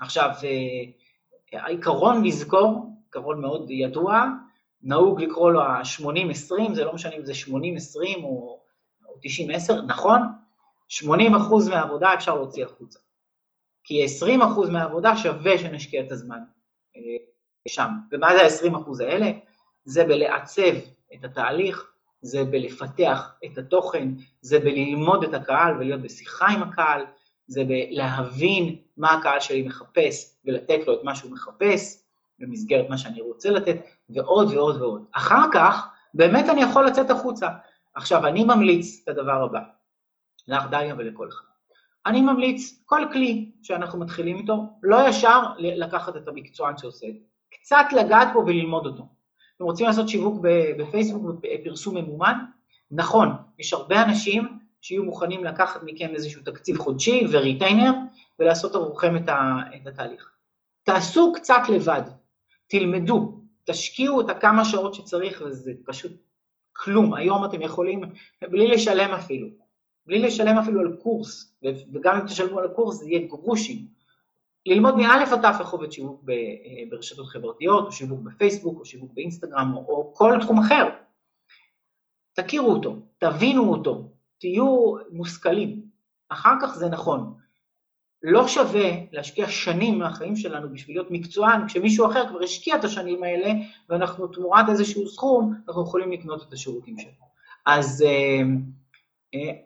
[0.00, 4.24] עכשיו, אה, העיקרון לזכור, עיקרון מאוד ידוע,
[4.82, 8.60] נהוג לקרוא לו ה-80-20, זה לא משנה אם זה 80-20 או
[9.20, 10.20] 90-10, נכון?
[10.88, 11.02] 80%
[11.70, 12.98] מהעבודה אפשר להוציא החוצה.
[13.84, 16.38] כי 20% מהעבודה שווה שנשקיע את הזמן
[16.96, 17.00] אה,
[17.68, 17.88] שם.
[18.12, 19.30] ומה זה ה-20% האלה?
[19.84, 20.74] זה בלעצב
[21.14, 21.92] את התהליך,
[22.22, 24.08] זה בלפתח את התוכן,
[24.40, 27.04] זה בללמוד את הקהל ולהיות בשיחה עם הקהל,
[27.46, 32.02] זה בלהבין מה הקהל שלי מחפש ולתת לו את מה שהוא מחפש
[32.38, 33.76] במסגרת מה שאני רוצה לתת,
[34.10, 35.04] ועוד ועוד ועוד.
[35.12, 37.48] אחר כך, באמת אני יכול לצאת החוצה.
[37.94, 39.60] עכשיו, אני ממליץ את הדבר הבא,
[40.48, 41.51] לך דליה ולכל אחד.
[42.06, 47.20] אני ממליץ כל כלי שאנחנו מתחילים איתו, לא ישר לקחת את המקצוען שעושה את זה,
[47.50, 49.06] קצת לגעת בו וללמוד אותו.
[49.56, 50.40] אתם רוצים לעשות שיווק
[50.78, 52.34] בפייסבוק בפרסום ממומן?
[52.90, 57.92] נכון, יש הרבה אנשים שיהיו מוכנים לקחת מכם איזשהו תקציב חודשי וריטיינר
[58.38, 59.28] ולעשות עבורכם את,
[59.76, 60.30] את התהליך.
[60.82, 62.02] תעשו קצת לבד,
[62.66, 66.12] תלמדו, תשקיעו את הכמה שעות שצריך וזה פשוט
[66.72, 67.14] כלום.
[67.14, 68.00] היום אתם יכולים,
[68.42, 69.48] בלי לשלם אפילו,
[70.06, 71.54] בלי לשלם אפילו על קורס,
[71.92, 73.86] וגם אם תשלמו על הקורס זה יהיה גרושים.
[74.66, 76.34] ללמוד מאלף עד תף איך עובד שיווק אה,
[76.90, 80.88] ברשתות חברתיות, או שיווק בפייסבוק, או שיווק באינסטגרם, או, או כל תחום אחר.
[82.34, 85.82] תכירו אותו, תבינו אותו, תהיו מושכלים.
[86.28, 87.34] אחר כך זה נכון.
[88.22, 93.22] לא שווה להשקיע שנים מהחיים שלנו בשביל להיות מקצוען, כשמישהו אחר כבר השקיע את השנים
[93.22, 93.52] האלה,
[93.88, 97.10] ואנחנו תמורת איזשהו סכום, אנחנו יכולים לקנות את השירותים שלו.
[97.66, 98.42] אז, אה,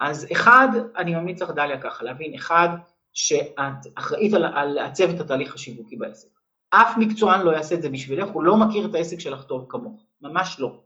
[0.00, 2.68] אז אחד, אני ממליץ לך דליה ככה, להבין, אחד,
[3.12, 6.28] שאת אחראית על, על לעצב את התהליך השיווקי בעסק.
[6.70, 10.02] אף מקצוען לא יעשה את זה בשבילך, הוא לא מכיר את העסק שלך טוב כמוך,
[10.22, 10.80] ממש לא.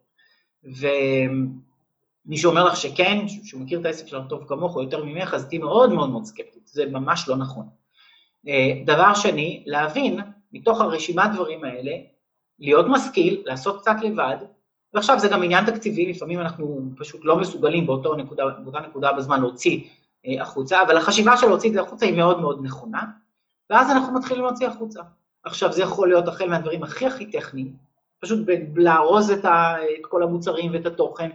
[0.64, 5.48] ומי שאומר לך שכן, שהוא מכיר את העסק שלך טוב כמוך או יותר ממך, אז
[5.48, 7.68] תהיי מאוד מאוד מאוד סקפטית, זה ממש לא נכון.
[8.48, 10.20] אה, דבר שני, להבין
[10.52, 11.92] מתוך הרשימת דברים האלה,
[12.58, 14.36] להיות משכיל, לעשות קצת לבד,
[14.94, 19.40] ועכשיו זה גם עניין תקציבי, לפעמים אנחנו פשוט לא מסוגלים באותו נקודה, באותה נקודה בזמן
[19.40, 19.80] להוציא
[20.26, 23.04] אה, החוצה, אבל החשיבה של להוציא את זה החוצה היא מאוד מאוד נכונה,
[23.70, 25.00] ואז אנחנו מתחילים להוציא החוצה.
[25.44, 27.72] עכשיו, זה יכול להיות החל מהדברים הכי הכי טכניים,
[28.20, 31.30] פשוט לארוז את, את כל המוצרים ואת התוכן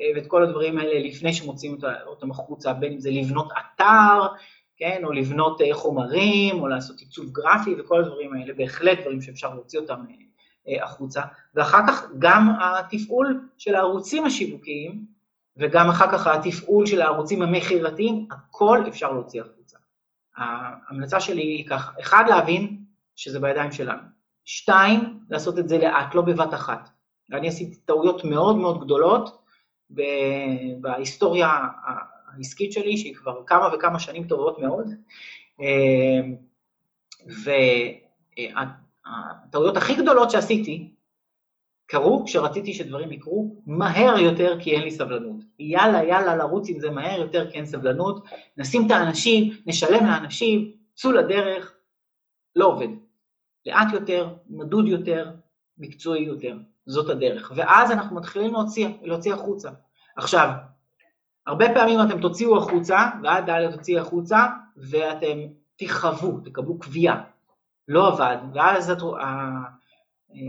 [0.00, 4.26] אה, ואת כל הדברים האלה לפני שמוציאים אותם החוצה, בין אם זה לבנות אתר,
[4.76, 9.54] כן, או לבנות אה, חומרים, או לעשות עיצוב גרפי וכל הדברים האלה, בהחלט דברים שאפשר
[9.54, 10.00] להוציא אותם
[10.82, 11.22] החוצה,
[11.54, 15.04] ואחר כך גם התפעול של הערוצים השיווקיים,
[15.56, 19.78] וגם אחר כך התפעול של הערוצים המכירתיים, הכל אפשר להוציא החוצה.
[20.36, 22.76] ההמלצה שלי היא כך, אחד, להבין
[23.16, 24.02] שזה בידיים שלנו.
[24.44, 26.90] שתיים, לעשות את זה לאט, לא בבת אחת.
[27.30, 29.42] ואני עשיתי טעויות מאוד מאוד גדולות
[30.80, 31.50] בהיסטוריה
[32.36, 34.86] העסקית שלי, שהיא כבר כמה וכמה שנים טובות מאוד,
[39.10, 40.94] והטעויות הכי גדולות שעשיתי,
[41.86, 45.36] קרו כשרציתי שדברים יקרו מהר יותר כי אין לי סבלנות.
[45.58, 48.24] יאללה, יאללה, לרוץ עם זה מהר יותר כי אין סבלנות,
[48.56, 51.74] נשים את האנשים, נשלם לאנשים, צאו לדרך,
[52.56, 52.88] לא עובד.
[53.66, 55.30] לאט יותר, מדוד יותר,
[55.78, 56.56] מקצועי יותר,
[56.86, 57.52] זאת הדרך.
[57.54, 59.70] ואז אנחנו מתחילים להוציא, להוציא החוצה.
[60.16, 60.50] עכשיו,
[61.46, 64.46] הרבה פעמים אתם תוציאו החוצה, ועד דליה תוציאי החוצה,
[64.76, 65.38] ואתם
[65.76, 67.22] תכאבו, תקבלו קביעה.
[67.90, 68.92] לא עבד, ואז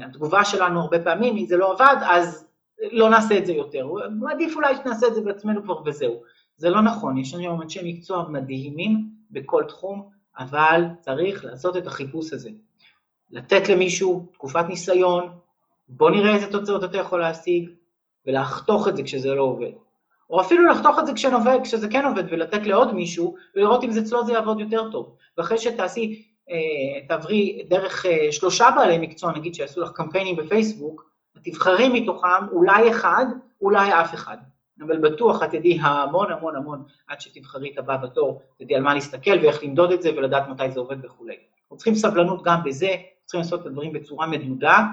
[0.06, 2.48] התגובה שלנו הרבה פעמים, אם זה לא עבד, אז
[2.92, 3.88] לא נעשה את זה יותר.
[4.32, 6.22] עדיף אולי שנעשה את זה בעצמנו כבר וזהו.
[6.58, 12.34] זה לא נכון, יש לנו אנשי מקצוע מדהימים בכל תחום, אבל צריך לעשות את החיפוש
[12.34, 12.50] הזה.
[13.32, 15.30] לתת למישהו תקופת ניסיון,
[15.88, 17.70] בוא נראה איזה תוצאות אתה יכול להשיג,
[18.26, 19.72] ולחתוך את זה כשזה לא עובד.
[20.30, 24.26] או אפילו לחתוך את זה כשנובד, כשזה כן עובד, ולתת לעוד מישהו, ולראות אם אצלו
[24.26, 25.16] זה יעבוד יותר טוב.
[25.38, 26.31] ואחרי שתעשי, אה,
[27.08, 31.12] תעברי דרך אה, שלושה בעלי מקצוע, נגיד שיעשו לך קמפיינים בפייסבוק,
[31.44, 33.26] תבחרי מתוכם אולי אחד,
[33.62, 34.38] אולי אף אחד.
[34.86, 38.94] אבל בטוח את תדעי המון המון המון עד שתבחרי את הבא בתור, תדעי על מה
[38.94, 41.36] להסתכל ואיך למדוד את זה ולדעת מתי זה עובד וכולי.
[41.62, 42.90] אנחנו צריכים סבלנות גם בזה,
[43.26, 44.86] צריכים לעשות את הדברים בצורה מדודה,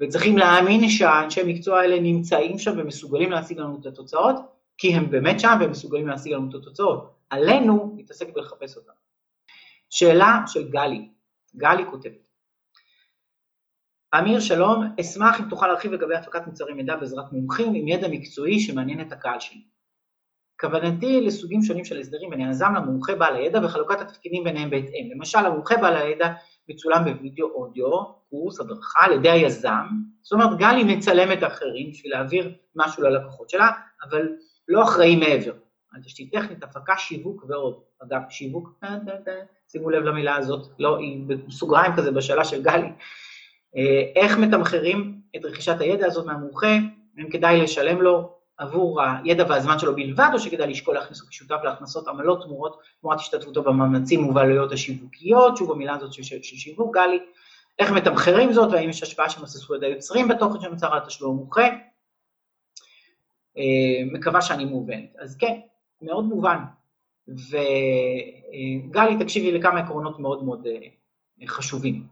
[0.00, 4.36] וצריכים להאמין שהאנשי מקצוע האלה נמצאים שם ומסוגלים להשיג לנו את התוצאות,
[4.78, 7.10] כי הם באמת שם והם מסוגלים להשיג לנו את התוצאות.
[7.30, 8.92] עלינו להתעסק ולחפש אותם.
[9.90, 11.08] שאלה של גלי,
[11.56, 12.26] גלי כותבת,
[14.18, 18.60] אמיר שלום, אשמח אם תוכל להרחיב לגבי הפקת מוצרי מידע בעזרת מומחים עם ידע מקצועי
[18.60, 19.62] שמעניין את הקהל שלי.
[20.60, 25.10] כוונתי לסוגים שונים של הסדרים בין היזם למומחה בעל הידע וחלוקת התפקידים ביניהם בהתאם.
[25.14, 26.32] למשל, המומחה בעל הידע
[26.68, 29.86] מצולם בווידאו אודיו, קורס, הדרכה על ידי היזם,
[30.22, 33.70] זאת אומרת גלי מצלמת אחרים בשביל להעביר משהו ללקוחות שלה,
[34.02, 34.28] אבל
[34.68, 35.52] לא אחראי מעבר.
[35.92, 37.82] על תשתית טכנית, הפקה, שיווק ועוד.
[38.02, 38.68] אגב, שיווק,
[39.76, 42.88] שימו לב למילה הזאת, לא, היא בסוגריים כזה בשאלה של גלי.
[43.76, 46.76] אה, איך מתמחרים את רכישת הידע הזאת מהמומחה,
[47.18, 51.60] אם כדאי לשלם לו עבור הידע והזמן שלו בלבד, או שכדאי לשקול להכניס אותו כשותף
[51.64, 57.18] להכנסות עמלות תמורות, תמורת השתתפותו במאמצים ובעלויות השיווקיות, שוב המילה הזאת של, של שיווק גלי,
[57.78, 61.66] איך מתמחרים זאת, והאם יש השפעה של נושא זכויות היוצרים בתוכן שנוצר על התשלום המומחה.
[63.58, 65.16] אה, מקווה שאני מובנת.
[65.18, 65.60] אז כן,
[66.02, 66.58] מאוד מובן.
[67.28, 70.88] וגלי, תקשיבי לכמה עקרונות מאוד מאוד אה,
[71.46, 72.06] חשובים.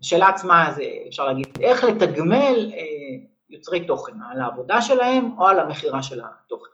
[0.00, 5.60] השאלה עצמה זה, אפשר להגיד, איך לתגמל אה, יוצרי תוכן, על העבודה שלהם או על
[5.60, 6.70] המכירה של התוכן.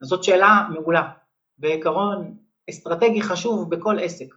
[0.00, 1.12] אז זאת שאלה מעולה,
[1.58, 2.36] בעיקרון
[2.70, 4.34] אסטרטגי חשוב בכל עסק.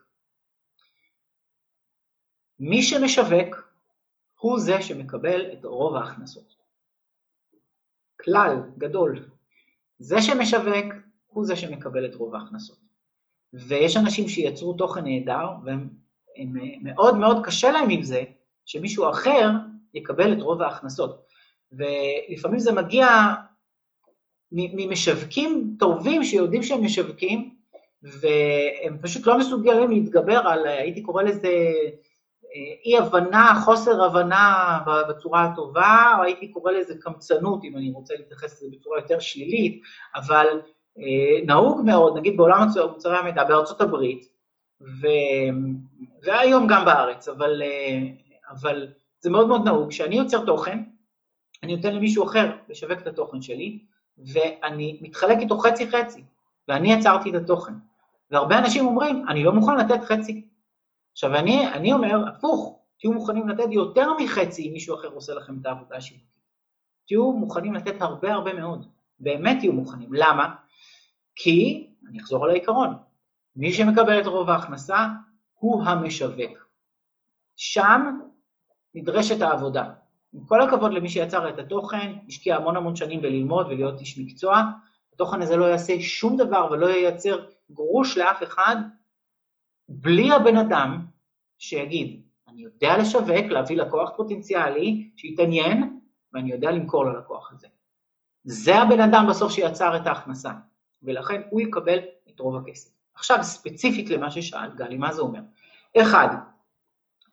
[2.59, 3.70] מי שמשווק
[4.39, 6.55] הוא זה שמקבל את רוב ההכנסות.
[8.22, 9.30] כלל גדול,
[9.99, 10.93] זה שמשווק
[11.30, 12.77] הוא זה שמקבל את רוב ההכנסות.
[13.53, 15.89] ויש אנשים שיצרו תוכן נהדר והם
[16.36, 16.53] הם,
[16.84, 18.23] מאוד מאוד קשה להם עם זה
[18.65, 19.49] שמישהו אחר
[19.93, 21.25] יקבל את רוב ההכנסות.
[21.71, 23.07] ולפעמים זה מגיע
[24.51, 27.55] ממשווקים טובים שיודעים שהם משווקים,
[28.03, 31.47] והם פשוט לא מסוגלים להתגבר על, הייתי קורא לזה
[32.55, 38.13] אה, אי הבנה, חוסר הבנה בצורה הטובה, או הייתי קורא לזה קמצנות, אם אני רוצה
[38.17, 39.82] להתייחס לזה בצורה יותר שלילית,
[40.15, 40.47] אבל
[41.46, 44.30] נהוג מאוד, נגיד בעולם מוצרי המידע בארצות הברית,
[44.82, 45.08] ו...
[46.24, 48.00] והיום גם בארץ, אבל, אה,
[48.50, 48.88] אבל
[49.20, 50.84] זה מאוד מאוד נהוג, כשאני יוצר תוכן,
[51.64, 53.80] אני נותן למישהו אחר לשווק את התוכן שלי,
[54.18, 56.24] ואני מתחלק איתו חצי חצי,
[56.68, 57.74] ואני יצרתי את התוכן.
[58.32, 60.46] והרבה אנשים אומרים, אני לא מוכן לתת חצי.
[61.12, 65.58] עכשיו, אני, אני אומר, הפוך, תהיו מוכנים לתת יותר מחצי אם מישהו אחר עושה לכם
[65.62, 66.30] את העבודה השיווקית.
[67.08, 68.88] תהיו מוכנים לתת הרבה הרבה מאוד,
[69.20, 70.10] באמת תהיו מוכנים.
[70.14, 70.56] למה?
[71.42, 72.98] כי, אני אחזור על העיקרון,
[73.56, 75.08] מי שמקבל את רוב ההכנסה
[75.54, 76.70] הוא המשווק.
[77.56, 78.20] שם
[78.96, 79.92] נדרשת העבודה.
[80.34, 84.64] עם כל הכבוד למי שיצר את התוכן, השקיע המון המון שנים בללמוד ולהיות איש מקצוע,
[85.14, 88.76] התוכן הזה לא יעשה שום דבר ולא ייצר גרוש לאף אחד,
[89.90, 91.06] בלי הבן אדם
[91.58, 96.00] שיגיד, אני יודע לשווק, להביא לקוח פוטנציאלי, שיתעניין,
[96.34, 97.68] ואני יודע למכור ללקוח הזה.
[98.44, 100.52] זה הבן אדם בסוף שיצר את ההכנסה,
[101.04, 102.89] ולכן הוא יקבל את רוב הכסף.
[103.16, 105.39] עכשיו, ספציפית למה ששאלת, גלי, מה זה אומר?
[106.02, 106.28] אחד,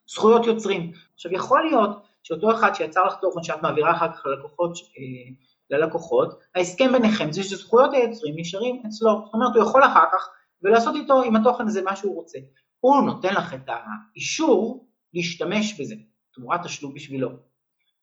[0.08, 0.92] זכויות יוצרים.
[1.14, 5.34] עכשיו, יכול להיות שאותו אחד שיצר לך תוכן שאת מעבירה אחר כך ללקוחות, אה,
[5.70, 9.22] ללקוחות, ההסכם ביניכם זה שזכויות היוצרים נשארים אצלו.
[9.24, 10.28] זאת אומרת, הוא יכול אחר כך
[10.62, 12.38] ולעשות איתו עם התוכן הזה מה שהוא רוצה.
[12.80, 15.94] הוא נותן לך את האישור להשתמש בזה,
[16.34, 17.30] תמורת תשלום בשבילו.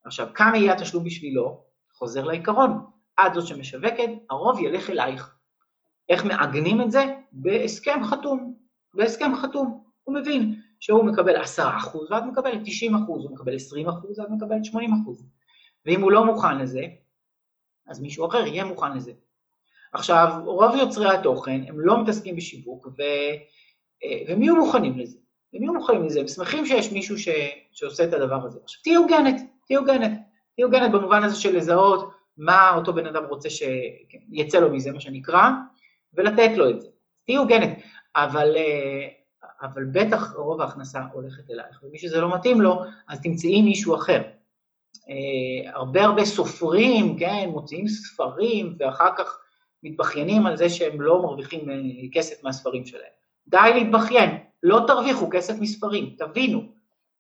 [0.06, 1.64] עכשיו, כמה יהיה התשלום בשבילו?
[1.94, 2.86] חוזר לעיקרון,
[3.26, 5.33] את זאת שמשווקת, הרוב ילך אלייך.
[6.10, 7.06] איך מעגנים את זה?
[7.32, 8.54] בהסכם חתום.
[8.94, 9.84] בהסכם חתום.
[10.04, 13.88] הוא מבין שהוא מקבל 10% ואת מקבלת 90%, הוא מקבל 20%
[14.20, 14.78] ואת מקבלת 80%.
[15.86, 16.86] ואם הוא לא מוכן לזה,
[17.88, 19.12] אז מישהו אחר יהיה מוכן לזה.
[19.94, 23.02] עכשיו, רוב יוצרי התוכן הם לא מתעסקים בשיווק, ו...
[24.28, 25.18] ומי יהיו מוכנים לזה?
[25.54, 26.20] ומי יהיו מוכנים לזה?
[26.20, 27.30] הם שמחים שיש מישהו ש...
[27.72, 28.60] שעושה את הדבר הזה.
[28.64, 29.36] עכשיו, תהיי הוגנת,
[29.68, 30.12] תהיי הוגנת.
[30.56, 35.00] תהיי הוגנת במובן הזה של לזהות מה אותו בן אדם רוצה שיצא לו מזה, מה
[35.00, 35.50] שנקרא,
[36.18, 36.88] ולתת לו את זה.
[37.26, 37.70] תהיי הוגנת,
[38.16, 39.08] אבל, אה,
[39.62, 44.22] אבל בטח רוב ההכנסה הולכת אלייך, ומי שזה לא מתאים לו, אז תמצאי מישהו אחר.
[45.10, 49.40] אה, הרבה הרבה סופרים, כן, מוציאים ספרים, ואחר כך
[49.84, 51.76] מתבכיינים על זה שהם לא מרוויחים אה,
[52.14, 53.14] כסף מהספרים שלהם.
[53.48, 54.30] די להתבכיין,
[54.64, 56.64] לא תרוויחו כסף מספרים, תבינו,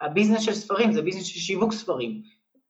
[0.02, 2.22] הביזנס של ספרים זה ביזנס של שיווק ספרים.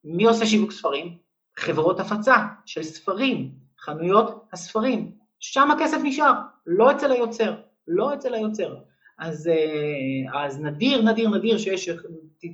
[0.04, 1.18] מי עושה שיווק ספרים?
[1.58, 5.12] חברות הפצה של ספרים, חנויות הספרים.
[5.46, 6.34] שם הכסף נשאר,
[6.68, 7.54] לא אצל היוצר,
[7.88, 8.76] לא אצל היוצר.
[9.20, 11.90] אז, אה, אז נדיר, נדיר, נדיר שיש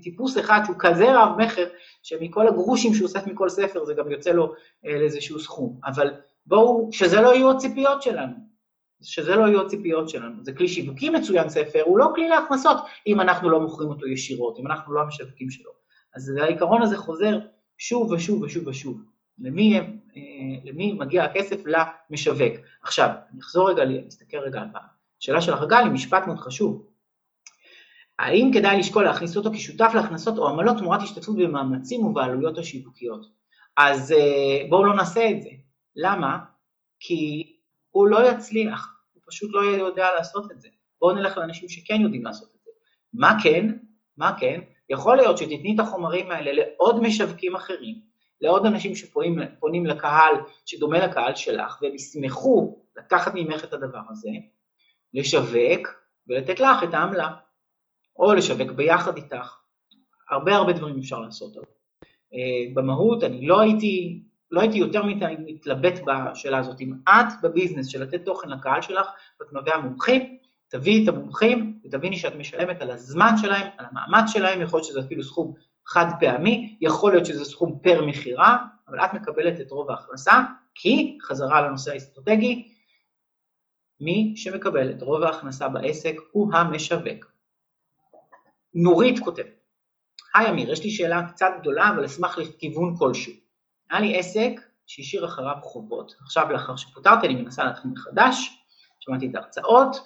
[0.04, 1.66] טיפוס אחד שהוא כזה רב מכר,
[2.04, 4.54] שמכל הגרושים שהוא אוסף מכל ספר זה גם יוצא לו
[4.86, 5.80] אה, לאיזשהו סכום.
[5.86, 6.12] אבל
[6.46, 8.34] בואו, שזה לא יהיו הציפיות שלנו.
[9.02, 10.44] שזה לא יהיו הציפיות שלנו.
[10.44, 12.78] זה כלי שיווקי מצוין ספר, הוא לא כלי להכנסות
[13.08, 15.72] אם אנחנו לא מוכרים אותו ישירות, אם אנחנו לא המשווקים שלו.
[16.16, 17.40] אז העיקרון הזה חוזר
[17.78, 19.02] שוב ושוב ושוב ושוב.
[19.42, 19.82] למי, אה,
[20.64, 21.64] למי מגיע הכסף?
[21.66, 22.54] למשווק.
[22.84, 24.68] עכשיו, אני אחזור רגע, נסתכל רגע על
[25.22, 26.88] השאלה של הרגל היא משפט מאוד חשוב.
[28.20, 33.26] האם כדאי לשקול להכניס אותו כשותף להכנסות או עמלות תמורת השתתפות במאמצים ובעלויות השיווקיות?
[33.78, 35.50] אז אה, בואו לא נעשה את זה.
[35.96, 36.38] למה?
[37.00, 37.54] כי
[37.90, 40.68] הוא לא יצליח, הוא פשוט לא יודע לעשות את זה.
[41.02, 42.72] בואו נלך לאנשים שכן יודעים לעשות את זה.
[43.14, 43.78] מה כן?
[44.18, 44.62] מה כן?
[44.90, 48.02] יכול להיות שתתני את החומרים האלה לעוד משווקים אחרים,
[48.42, 50.34] לעוד אנשים שפונים לקהל
[50.66, 54.30] שדומה לקהל שלך, והם ישמחו לקחת ממך את הדבר הזה,
[55.14, 55.88] לשווק
[56.28, 57.30] ולתת לך את העמלה,
[58.20, 59.58] או לשווק ביחד איתך.
[60.30, 61.58] הרבה הרבה דברים אפשר לעשות.
[62.34, 66.82] אה, במהות אני לא הייתי, לא הייתי יותר מדי מתלבט בשאלה הזאת.
[66.82, 69.08] אם את בביזנס של לתת תוכן לקהל שלך
[69.40, 70.38] ואת מביאה מומחים,
[70.68, 75.00] תביאי את המומחים ותביני שאת משלמת על הזמן שלהם, על המאמץ שלהם, יכול להיות שזה
[75.00, 75.54] אפילו סכום
[75.92, 80.34] חד פעמי, יכול להיות שזה סכום פר מכירה, אבל את מקבלת את רוב ההכנסה,
[80.76, 82.74] כי, חזרה לנושא האסטרטגי,
[84.00, 87.32] מי שמקבל את רוב ההכנסה בעסק הוא המשווק.
[88.74, 89.60] נורית כותבת,
[90.36, 93.34] היי אמיר, יש לי שאלה קצת גדולה, אבל אשמח לכיוון כלשהו.
[93.92, 94.52] היה לי עסק
[94.88, 96.16] שהשאיר אחריו חובות.
[96.22, 98.50] עכשיו, לאחר שפוטרתי, אני מנסה להתחיל מחדש,
[99.00, 99.98] שמעתי את ההרצאות,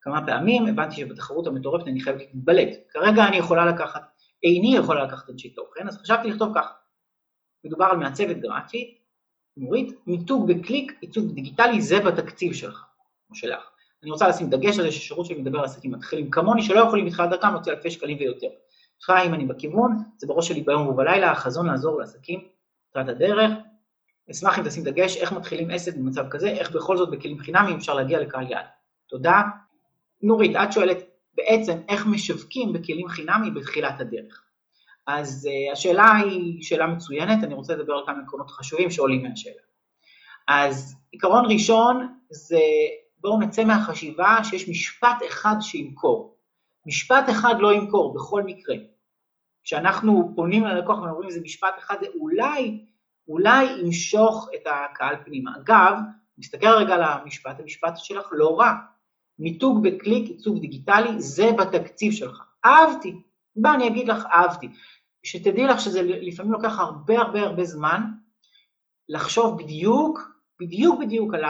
[0.00, 2.68] כמה פעמים הבנתי שבתחרות המטורפת אני חייבת להתבלט.
[2.90, 4.15] כרגע אני יכולה לקחת,
[4.48, 6.72] איני יכולה לקחת אנשי תוכן, אז חשבתי לכתוב ככה.
[7.64, 8.98] מדובר על מעצבת גרפית,
[9.56, 12.84] נורית, מיתוג בקליק, עיצוב דיגיטלי, זה בתקציב שלך.
[13.30, 13.70] או שלך.
[14.02, 17.06] אני רוצה לשים דגש על זה ששירות שלי מדבר על עסקים מתחילים כמוני, שלא יכולים
[17.06, 18.48] בתחילת דרכם להוציא אלפי שקלים ויותר.
[19.00, 22.48] בכלל אם אני בכיוון, זה בראש שלי ביום ובלילה, החזון לעזור לעסקים,
[22.90, 23.52] תחילת הדרך.
[24.30, 27.94] אשמח אם תשים דגש איך מתחילים עסק במצב כזה, איך בכל זאת בכלים חינמיים אפשר
[27.94, 28.66] להגיע לקהל יעד.
[29.06, 29.42] תודה.
[30.22, 30.98] נורית, את שואלת
[31.36, 34.42] בעצם איך משווקים בכלים חינמיים בתחילת הדרך.
[35.06, 39.62] אז uh, השאלה היא שאלה מצוינת, אני רוצה לדבר על כמה עקרונות חשובים שעולים מהשאלה.
[40.48, 42.60] אז עיקרון ראשון זה
[43.18, 46.36] בואו נצא מהחשיבה שיש משפט אחד שימכור.
[46.86, 48.76] משפט אחד לא ימכור בכל מקרה.
[49.64, 52.84] כשאנחנו פונים ללקוח ואומרים איזה משפט אחד, זה אולי,
[53.28, 55.50] אולי ימשוך את הקהל פנימה.
[55.56, 55.96] אגב,
[56.38, 58.72] נסתכל רגע על המשפט, המשפט שלך לא רע.
[59.38, 62.42] מיתוג בקליק, עיצוב דיגיטלי, זה בתקציב שלך.
[62.64, 63.14] אהבתי.
[63.56, 64.68] בוא, אני אגיד לך, אהבתי.
[65.22, 68.00] שתדעי לך שזה לפעמים לוקח הרבה הרבה הרבה זמן
[69.08, 71.44] לחשוב בדיוק בדיוק בדיוק על,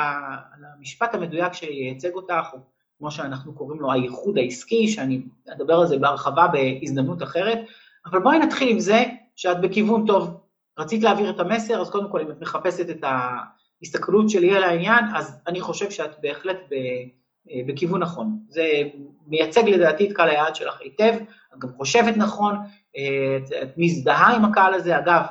[0.78, 2.58] המשפט המדויק שייצג אותך, או
[2.98, 5.22] כמו שאנחנו קוראים לו הייחוד העסקי, שאני
[5.52, 7.58] אדבר על זה בהרחבה בהזדמנות אחרת,
[8.06, 9.04] אבל בואי נתחיל עם זה
[9.36, 10.40] שאת בכיוון טוב.
[10.78, 15.04] רצית להעביר את המסר, אז קודם כל אם את מחפשת את ההסתכלות שלי על העניין,
[15.14, 16.58] אז אני חושב שאת בהחלט
[17.66, 18.38] בכיוון נכון.
[18.48, 18.82] זה
[19.26, 21.14] מייצג לדעתי את קהל היעד שלך היטב,
[21.54, 22.56] את גם חושבת נכון,
[22.90, 25.22] את, את מזדהה עם הקהל הזה, אגב,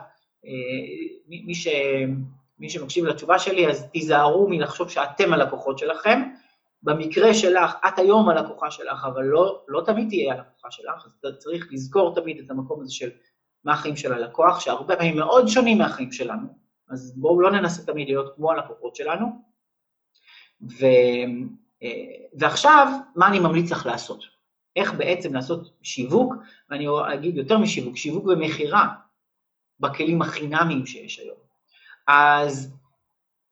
[1.28, 1.68] מי ש...
[2.60, 6.22] מי שמקשיב לתשובה שלי, אז תיזהרו מלחשוב שאתם הלקוחות שלכם.
[6.84, 11.32] במקרה שלך, את היום הלקוחה שלך, אבל לא, לא תמיד תהיה הלקוחה שלך, אז אתה
[11.38, 13.10] צריך לזכור תמיד את המקום הזה של
[13.64, 16.48] מה החיים של הלקוח, שהרבה פעמים מאוד שונים מהחיים שלנו,
[16.90, 19.26] אז בואו לא ננסה תמיד להיות כמו הלקוחות שלנו.
[20.62, 21.26] ו, אה,
[22.34, 24.24] ועכשיו, מה אני ממליץ לך לעשות?
[24.76, 26.34] איך בעצם לעשות שיווק,
[26.70, 28.88] ואני אגיד יותר משיווק, שיווק ומכירה
[29.80, 31.38] בכלים החינמיים שיש היום.
[32.08, 32.76] אז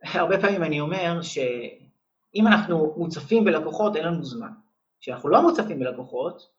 [0.03, 4.51] הרבה פעמים אני אומר שאם אנחנו מוצפים בלקוחות, אין לנו זמן.
[4.99, 6.49] כשאנחנו לא מוצפים בלקוחות,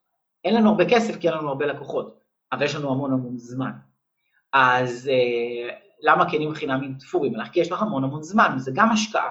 [0.44, 2.20] אין לנו הרבה כסף כי אין לנו הרבה לקוחות,
[2.52, 3.72] אבל יש לנו המון המון זמן.
[4.52, 7.48] אז אה, למה כלים חינמיים תפורים לך?
[7.48, 9.30] כי יש לך המון המון זמן, וזה גם השקעה.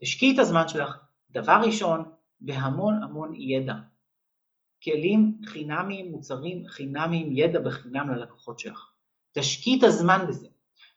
[0.00, 0.98] תשקיעי את הזמן שלך,
[1.32, 2.04] דבר ראשון,
[2.40, 3.74] בהמון המון ידע.
[4.82, 8.90] כלים חינמיים, מוצרים חינמיים, ידע בחינם ללקוחות שלך.
[9.32, 10.48] תשקיעי את הזמן בזה.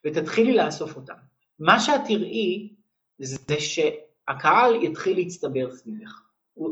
[0.05, 1.13] ותתחילי לאסוף אותם.
[1.59, 2.73] מה שאת תראי
[3.19, 6.21] זה שהקהל יתחיל להצטבר סביבך.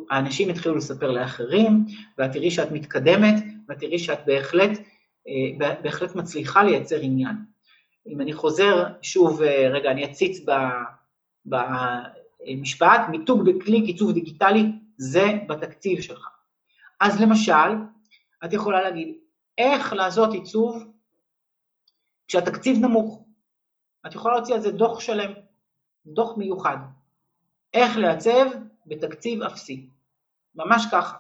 [0.09, 1.86] האנשים יתחילו לספר לאחרים,
[2.18, 4.80] ואת תראי שאת מתקדמת, ואת תראי שאת בהחלט,
[5.28, 7.36] אה, בהחלט מצליחה לייצר עניין.
[8.07, 10.45] אם אני חוזר שוב, אה, רגע, אני אציץ
[12.47, 16.27] במשפט, מיתוג בקליק עיצוב דיגיטלי, זה בתקציב שלך.
[16.99, 17.71] אז למשל,
[18.45, 19.15] את יכולה להגיד,
[19.57, 20.83] איך לעשות עיצוב
[22.27, 23.23] כשהתקציב נמוך.
[24.07, 25.31] את יכולה להוציא על זה דוח שלם,
[26.05, 26.77] דוח מיוחד.
[27.73, 28.45] איך לעצב
[28.85, 29.89] בתקציב אפסי.
[30.55, 31.17] ממש ככה.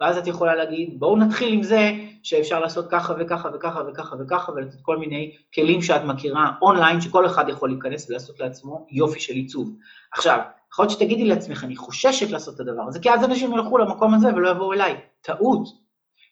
[0.00, 1.92] ואז את יכולה להגיד, בואו נתחיל עם זה
[2.22, 7.26] שאפשר לעשות ככה וככה וככה וככה וככה ולתת כל מיני כלים שאת מכירה אונליין, שכל
[7.26, 9.76] אחד יכול להיכנס ולעשות לעצמו יופי של עיצוב.
[10.12, 10.40] עכשיו,
[10.72, 14.14] יכול להיות שתגידי לעצמך, אני חוששת לעשות את הדבר הזה, כי אז אנשים ילכו למקום
[14.14, 14.96] הזה ולא יבואו אליי.
[15.20, 15.68] טעות.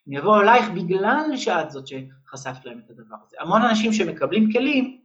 [0.06, 3.36] הם יבואו אלייך בגלל שאת זאת שחשפת להם את הדבר הזה.
[3.40, 5.00] המון אנשים שמקבלים כלים,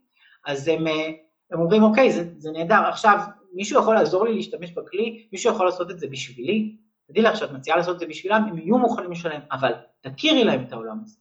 [0.45, 1.11] אז הם, אה,
[1.51, 3.19] הם אומרים, אוקיי, זה, זה נהדר, עכשיו
[3.53, 6.75] מישהו יכול לעזור לי להשתמש בכלי, מישהו יכול לעשות את זה בשבילי,
[7.07, 9.71] תדעי לך שאת מציעה לעשות את זה בשבילם, הם יהיו מוכנים לשלם, אבל
[10.01, 11.17] תכירי להם את העולם הזה.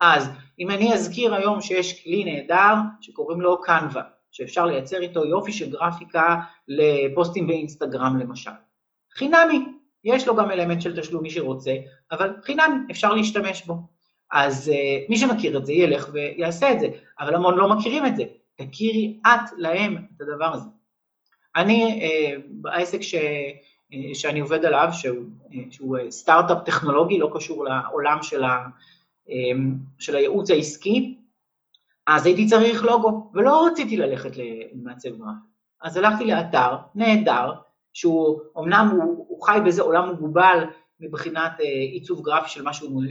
[0.00, 5.52] אז אם אני אזכיר היום שיש כלי נהדר שקוראים לו קנווה, שאפשר לייצר איתו יופי
[5.52, 6.36] של גרפיקה
[6.68, 8.50] לפוסטים באינסטגרם למשל.
[9.14, 9.64] חינמי,
[10.04, 11.76] יש לו גם אלמנט של תשלום מי שרוצה,
[12.12, 13.74] אבל חינמי, אפשר להשתמש בו.
[14.32, 16.88] אז uh, מי שמכיר את זה ילך ויעשה את זה,
[17.20, 18.22] אבל המון לא מכירים את זה.
[18.56, 20.68] תכירי את להם את הדבר הזה.
[21.56, 23.14] אני, uh, בעסק ש...
[23.92, 25.24] אה, שאני עובד עליו, שהוא,
[25.54, 28.66] אה, שהוא סטארט-אפ טכנולוגי, לא קשור לעולם של, ה,
[29.98, 31.18] של הייעוץ העסקי,
[32.06, 35.50] אז הייתי צריך לוגו, ולא רציתי ללכת למעצב גרפי.
[35.82, 37.52] אז הלכתי לאתר נהדר,
[37.92, 40.64] שהוא, אמנם הוא, הוא חי באיזה עולם מוגבל
[41.00, 41.52] מבחינת
[41.92, 43.02] עיצוב גרפי של מה שהוא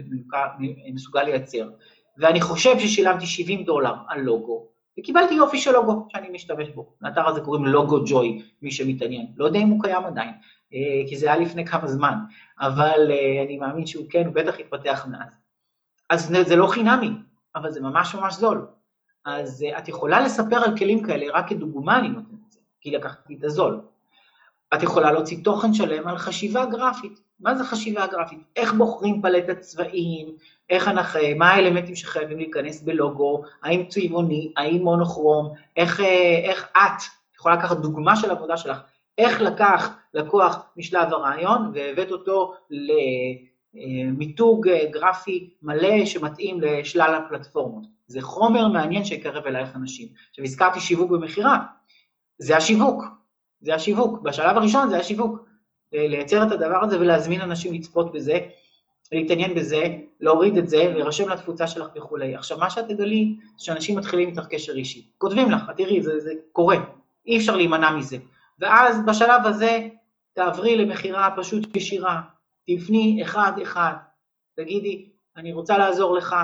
[0.94, 1.70] מסוגל לייצר,
[2.18, 4.68] ואני חושב ששילמתי 70 דולר על לוגו,
[5.00, 6.94] וקיבלתי יופי של לוגו שאני משתמש בו.
[7.02, 9.28] לאתר הזה קוראים לוגו ג'וי, מי שמתעניין.
[9.38, 10.34] לא יודע אם הוא קיים עדיין,
[10.74, 12.16] אה, כי זה היה לפני כמה זמן,
[12.60, 15.30] אבל אה, אני מאמין שהוא כן, הוא בטח התפתח מאז.
[16.10, 17.10] אז זה לא חינמי,
[17.56, 18.68] אבל זה ממש ממש זול.
[19.26, 22.92] אז אה, את יכולה לספר על כלים כאלה, רק כדוגמה אני נותנת את זה, כי
[22.92, 23.82] לקחתי את הזול.
[24.74, 27.20] את יכולה להוציא תוכן שלם על חשיבה גרפית.
[27.40, 28.40] מה זה חשיבה גרפית?
[28.56, 30.28] איך בוחרים פלטת צבעים,
[30.70, 36.00] איך אנחנו, מה האלמנטים שחייבים להיכנס בלוגו, האם צבעוני, האם מונוכרום, איך,
[36.44, 37.02] איך את
[37.36, 38.82] יכולה לקחת דוגמה של עבודה שלך,
[39.18, 42.54] איך לקח לקוח משלב הרעיון והבאת אותו
[43.74, 47.84] למיתוג גרפי מלא שמתאים לשלל הפלטפורמות.
[48.08, 50.08] זה חומר מעניין שיקרב אלייך אנשים.
[50.30, 51.58] עכשיו הזכרתי שיווק ומכירה,
[52.38, 53.04] זה השיווק,
[53.62, 55.46] זה השיווק, בשלב הראשון זה השיווק,
[55.94, 58.40] לייצר את הדבר הזה ולהזמין אנשים לצפות בזה,
[59.12, 59.84] להתעניין בזה,
[60.20, 62.36] להוריד את זה, להירשם לתפוצה שלך וכולי.
[62.36, 65.12] עכשיו מה שאת תגלי, שאנשים מתחילים איתך קשר אישי.
[65.18, 66.78] כותבים לך, תראי, זה, זה קורה,
[67.26, 68.18] אי אפשר להימנע מזה.
[68.60, 69.88] ואז בשלב הזה
[70.34, 72.22] תעברי למכירה פשוט ישירה,
[72.78, 73.94] תפני אחד-אחד,
[74.56, 76.36] תגידי, אני רוצה לעזור לך,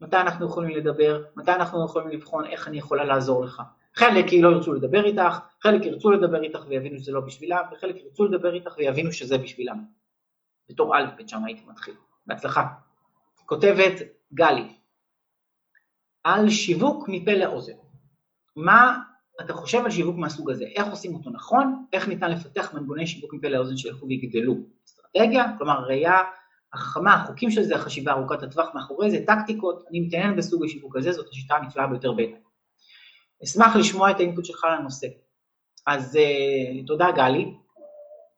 [0.00, 3.62] מתי אנחנו יכולים לדבר, מתי אנחנו יכולים לבחון איך אני יכולה לעזור לך.
[3.94, 8.24] חלק לא ירצו לדבר איתך, חלק ירצו לדבר איתך ויבינו שזה לא בשבילם, וחלק ירצו
[8.24, 9.84] לדבר איתך ויבינו שזה בשבילם.
[10.70, 11.94] בתור א' ב' שם הייתי מתחיל.
[12.26, 12.66] בהצלחה.
[13.46, 13.92] כותבת
[14.34, 14.68] גלי,
[16.24, 17.72] על שיווק מפה לאוזן.
[18.56, 19.02] מה
[19.40, 23.34] אתה חושב על שיווק מהסוג הזה, איך עושים אותו נכון, איך ניתן לפתח מנגוני שיווק
[23.34, 24.54] מפה לאוזן שילכו ויגדלו.
[25.16, 26.18] אסטרטגיה, כלומר ראייה
[26.72, 31.12] החכמה, החוקים של זה, החשיבה ארוכת הטווח מאחורי זה, טקטיקות, אני מתעניין בסוג השיווק הזה,
[31.12, 32.40] זאת השיטה הנפלאה ביותר בעיניי.
[33.44, 35.06] אשמח לשמוע את האינפוט שלך לנושא.
[35.86, 37.54] אז uh, תודה גלי,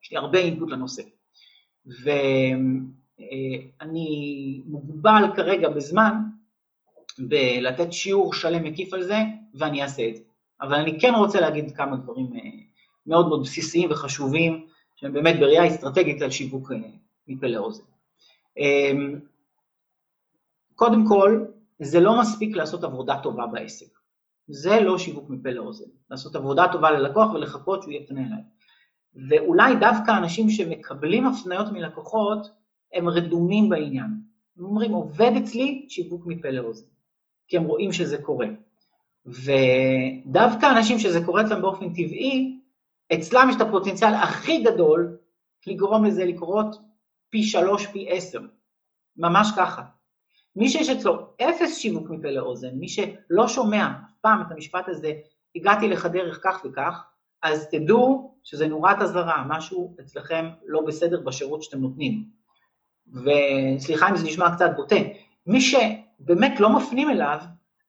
[0.02, 1.02] יש לי הרבה אינפוט לנושא.
[2.02, 2.42] ואני
[4.64, 6.12] uh, מוגבל כרגע בזמן
[7.18, 9.18] בלתת שיעור שלם מקיף על זה,
[9.54, 10.22] ואני אעשה את זה.
[10.60, 12.40] אבל אני כן רוצה להגיד כמה דברים אה,
[13.06, 14.66] מאוד מאוד בסיסיים וחשובים,
[14.96, 16.76] שהם באמת בראייה אסטרטגית על שיווק אה,
[17.28, 17.84] מפה לאוזן.
[18.58, 19.20] אמ,
[20.74, 21.44] קודם כל,
[21.78, 23.98] זה לא מספיק לעשות עבודה טובה בעסק.
[24.48, 25.90] זה לא שיווק מפה לאוזן.
[26.10, 28.42] לעשות עבודה טובה ללקוח ולחכות שהוא יפנה אליי.
[29.28, 32.50] ואולי דווקא אנשים שמקבלים הפניות מלקוחות,
[32.92, 34.10] הם רדומים בעניין.
[34.58, 36.86] הם אומרים, עובד אצלי שיווק מפה לאוזן,
[37.48, 38.46] כי הם רואים שזה קורה.
[39.26, 42.60] ודווקא אנשים שזה קורה אצלם באופן טבעי,
[43.14, 45.16] אצלם יש את הפוטנציאל הכי גדול
[45.66, 46.76] לגרום לזה לקרות
[47.30, 48.40] פי שלוש, פי עשר.
[49.16, 49.82] ממש ככה.
[50.56, 55.12] מי שיש אצלו אפס שיווק מפה לאוזן, מי שלא שומע אף פעם את המשפט הזה,
[55.56, 57.04] הגעתי לך דרך כך וכך,
[57.42, 62.24] אז תדעו שזה נורת אזהרה, משהו אצלכם לא בסדר בשירות שאתם נותנים.
[63.12, 64.96] וסליחה אם זה נשמע קצת בוטה,
[65.46, 67.38] מי שבאמת לא מפנים אליו,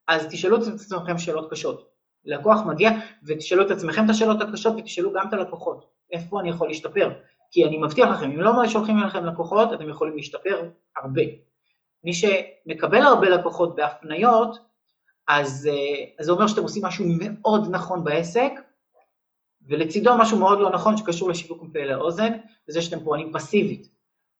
[0.08, 1.90] אז תשאלו את עצמכם שאלות קשות.
[2.28, 2.90] לקוח מגיע
[3.24, 7.10] ותשאלו את עצמכם את השאלות הקשות ותשאלו גם את הלקוחות, איפה אני יכול להשתפר?
[7.50, 11.22] כי אני מבטיח לכם, אם לא שולחים אליכם לקוחות, אתם יכולים להשתפר הרבה.
[12.04, 14.58] מי שמקבל הרבה לקוחות בהפניות,
[15.28, 18.52] אז אה, זה אומר שאתם עושים משהו מאוד נכון בעסק,
[19.68, 22.32] ולצידו משהו מאוד לא נכון שקשור לשיווק מפה לאוזן,
[22.68, 23.88] וזה שאתם פועלים פסיבית.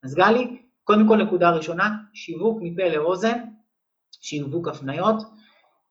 [0.03, 3.39] אז גלי, קודם כל נקודה ראשונה, שיווק מפה לאוזן,
[4.21, 5.23] שיווק הפניות,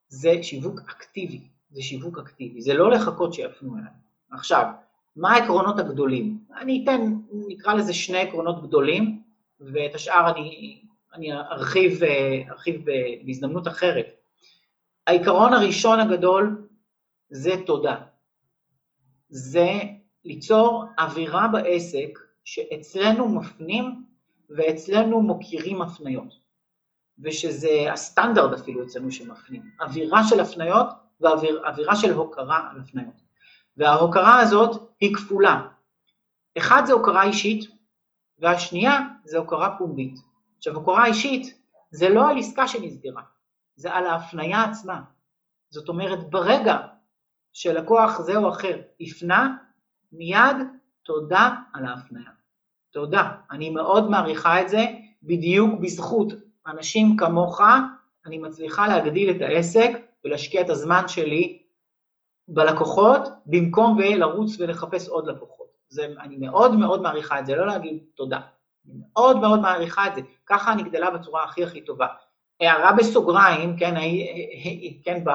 [0.07, 3.91] זה שיווק אקטיבי, זה שיווק אקטיבי, זה לא לחכות שיפנו אליי.
[4.31, 4.65] עכשיו,
[5.15, 6.39] מה העקרונות הגדולים?
[6.57, 7.13] אני אתן,
[7.47, 9.21] נקרא לזה שני עקרונות גדולים,
[9.59, 10.81] ואת השאר אני,
[11.13, 11.99] אני ארחיב,
[12.49, 12.85] ארחיב
[13.25, 14.05] בהזדמנות אחרת.
[15.07, 16.67] העיקרון הראשון הגדול
[17.29, 17.95] זה תודה.
[19.29, 19.69] זה
[20.25, 24.03] ליצור אווירה בעסק שאצלנו מפנים
[24.49, 26.39] ואצלנו מוקירים הפניות,
[27.19, 30.87] ושזה הסטנדרט אפילו אצלנו שמפנים, אווירה של הפניות
[31.21, 33.21] ואווירה של הוקרה על הפניות.
[33.77, 35.67] וההוקרה הזאת היא כפולה.
[36.57, 37.69] אחד זה הוקרה אישית,
[38.39, 40.19] והשנייה זה הוקרה פומבית.
[40.57, 41.59] עכשיו, הוקרה אישית
[41.91, 43.21] זה לא על עסקה שנסגרה,
[43.75, 45.01] זה על ההפניה עצמה.
[45.69, 46.77] זאת אומרת, ברגע
[47.53, 49.57] שלקוח זה או אחר הפנה,
[50.11, 50.57] מיד
[51.03, 52.31] תודה על ההפניה.
[52.91, 53.31] תודה.
[53.51, 54.85] אני מאוד מעריכה את זה,
[55.23, 56.33] בדיוק בזכות
[56.67, 57.61] אנשים כמוך,
[58.25, 59.91] אני מצליחה להגדיל את העסק
[60.25, 61.63] ולהשקיע את הזמן שלי
[62.47, 65.67] בלקוחות, במקום לרוץ ולחפש עוד לקוחות.
[65.89, 68.39] זה, אני מאוד מאוד מעריכה את זה, לא להגיד תודה.
[68.85, 70.21] אני מאוד מאוד מעריכה את זה.
[70.45, 72.07] ככה אני גדלה בצורה הכי הכי טובה.
[72.61, 73.95] הערה בסוגריים, כן,
[75.05, 75.29] כן, ב...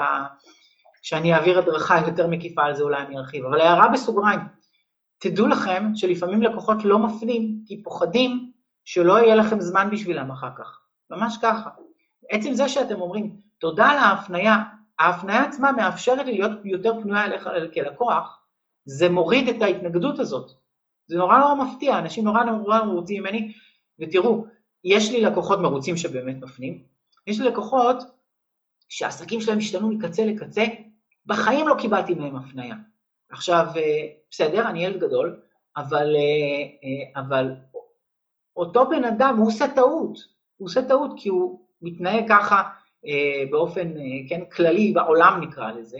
[1.03, 4.41] כשאני אעביר הדרכה יותר מקיפה על זה אולי אני ארחיב, אבל הערה בסוגריים,
[5.19, 8.53] תדעו לכם שלפעמים לקוחות לא מפנים כי פוחדים
[8.85, 10.81] שלא יהיה לכם זמן בשבילם אחר כך,
[11.11, 11.71] ממש ככה.
[12.31, 14.57] עצם זה שאתם אומרים תודה על ההפניה,
[14.99, 18.41] ההפניה עצמה מאפשרת לי להיות יותר פנויה אליך כלקוח,
[18.85, 20.51] זה מוריד את ההתנגדות הזאת.
[21.07, 23.53] זה נורא נורא מפתיע, אנשים נורא נורא מרוצים ממני,
[23.99, 24.47] ותראו,
[24.85, 26.83] יש לי לקוחות מרוצים שבאמת מפנים,
[27.27, 27.97] יש לי לקוחות
[28.89, 30.65] שהעסקים שלהם השתנו מקצה לקצה,
[31.27, 32.77] בחיים לא קיבלתי מהם הפניה.
[33.31, 35.41] עכשיו, אה, בסדר, אני ילד גדול,
[35.77, 37.55] אבל, אה, אה, אבל
[38.57, 40.19] אותו בן אדם, הוא עושה טעות,
[40.57, 42.63] הוא עושה טעות כי הוא מתנהג ככה
[43.51, 43.93] באופן,
[44.29, 45.99] כן, כללי, בעולם נקרא לזה,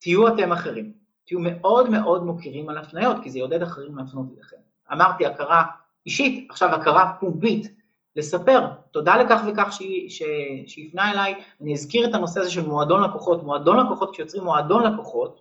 [0.00, 0.92] תהיו אתם אחרים.
[1.26, 4.56] תהיו מאוד מאוד מוקירים על הפניות, כי זה יעודד אחרים להפנות אליכם.
[4.92, 5.64] אמרתי הכרה
[6.06, 7.76] אישית, עכשיו הכרה פומבית.
[8.16, 9.78] לספר, תודה לכך וכך
[10.66, 15.40] שהפנה אליי, אני אזכיר את הנושא הזה של מועדון לקוחות, מועדון לקוחות, כשיוצרים מועדון לקוחות,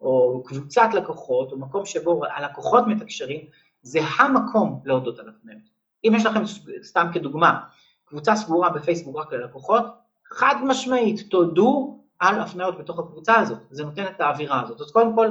[0.00, 3.40] או קבוצת לקוחות, או מקום שבו הלקוחות מתקשרים,
[3.82, 5.62] זה המקום להודות על הפניות.
[6.04, 6.40] אם יש לכם,
[6.82, 7.60] סתם כדוגמה,
[8.04, 9.84] קבוצה סגורה בפייסבוק רק ללקוחות,
[10.32, 14.80] חד משמעית, תודו על הפניות בתוך הקבוצה הזאת, זה נותן את האווירה הזאת.
[14.80, 15.28] אז קודם כל,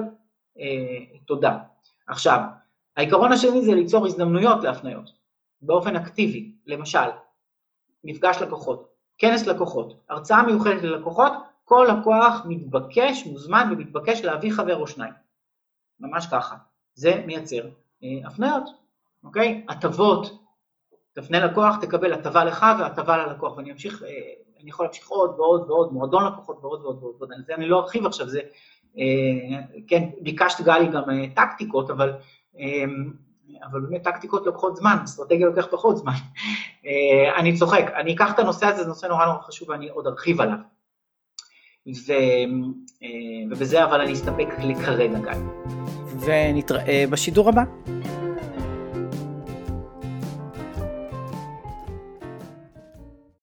[0.59, 1.57] אה, תודה.
[2.07, 2.39] עכשיו,
[2.97, 5.11] העיקרון השני זה ליצור הזדמנויות להפניות,
[5.61, 7.09] באופן אקטיבי, למשל,
[8.03, 11.33] מפגש לקוחות, כנס לקוחות, הרצאה מיוחדת ללקוחות,
[11.65, 15.13] כל לקוח מתבקש, מוזמן ומתבקש להביא חבר או שניים.
[15.99, 16.55] ממש ככה.
[16.93, 17.69] זה מייצר
[18.03, 18.63] אה, הפניות,
[19.23, 19.65] אוקיי?
[19.69, 20.45] הטבות,
[21.13, 24.09] תפנה לקוח, תקבל הטבה לך והטבה ללקוח, ואני אמשיך, אה,
[24.61, 27.31] אני יכול להמשיך עוד ועוד ועוד, מועדון לקוחות ועוד ועוד ועוד, ועוד.
[27.47, 28.39] זה אני לא ארחיב עכשיו, זה,
[28.97, 32.13] אה, כן, ביקשת גלי גם אה, טקטיקות, אבל,
[32.59, 32.83] אה,
[33.71, 36.13] אבל באמת טקטיקות לוקחות זמן, אסטרטגיה לוקח פחות זמן.
[37.37, 40.41] אני צוחק, אני אקח את הנושא הזה, זה נושא נורא נורא חשוב ואני עוד ארחיב
[40.41, 40.57] עליו.
[42.07, 42.13] ו,
[43.51, 45.31] ובזה אבל אני אסתפק לכרגע, גיא.
[46.19, 47.94] ונתראה בשידור הבא.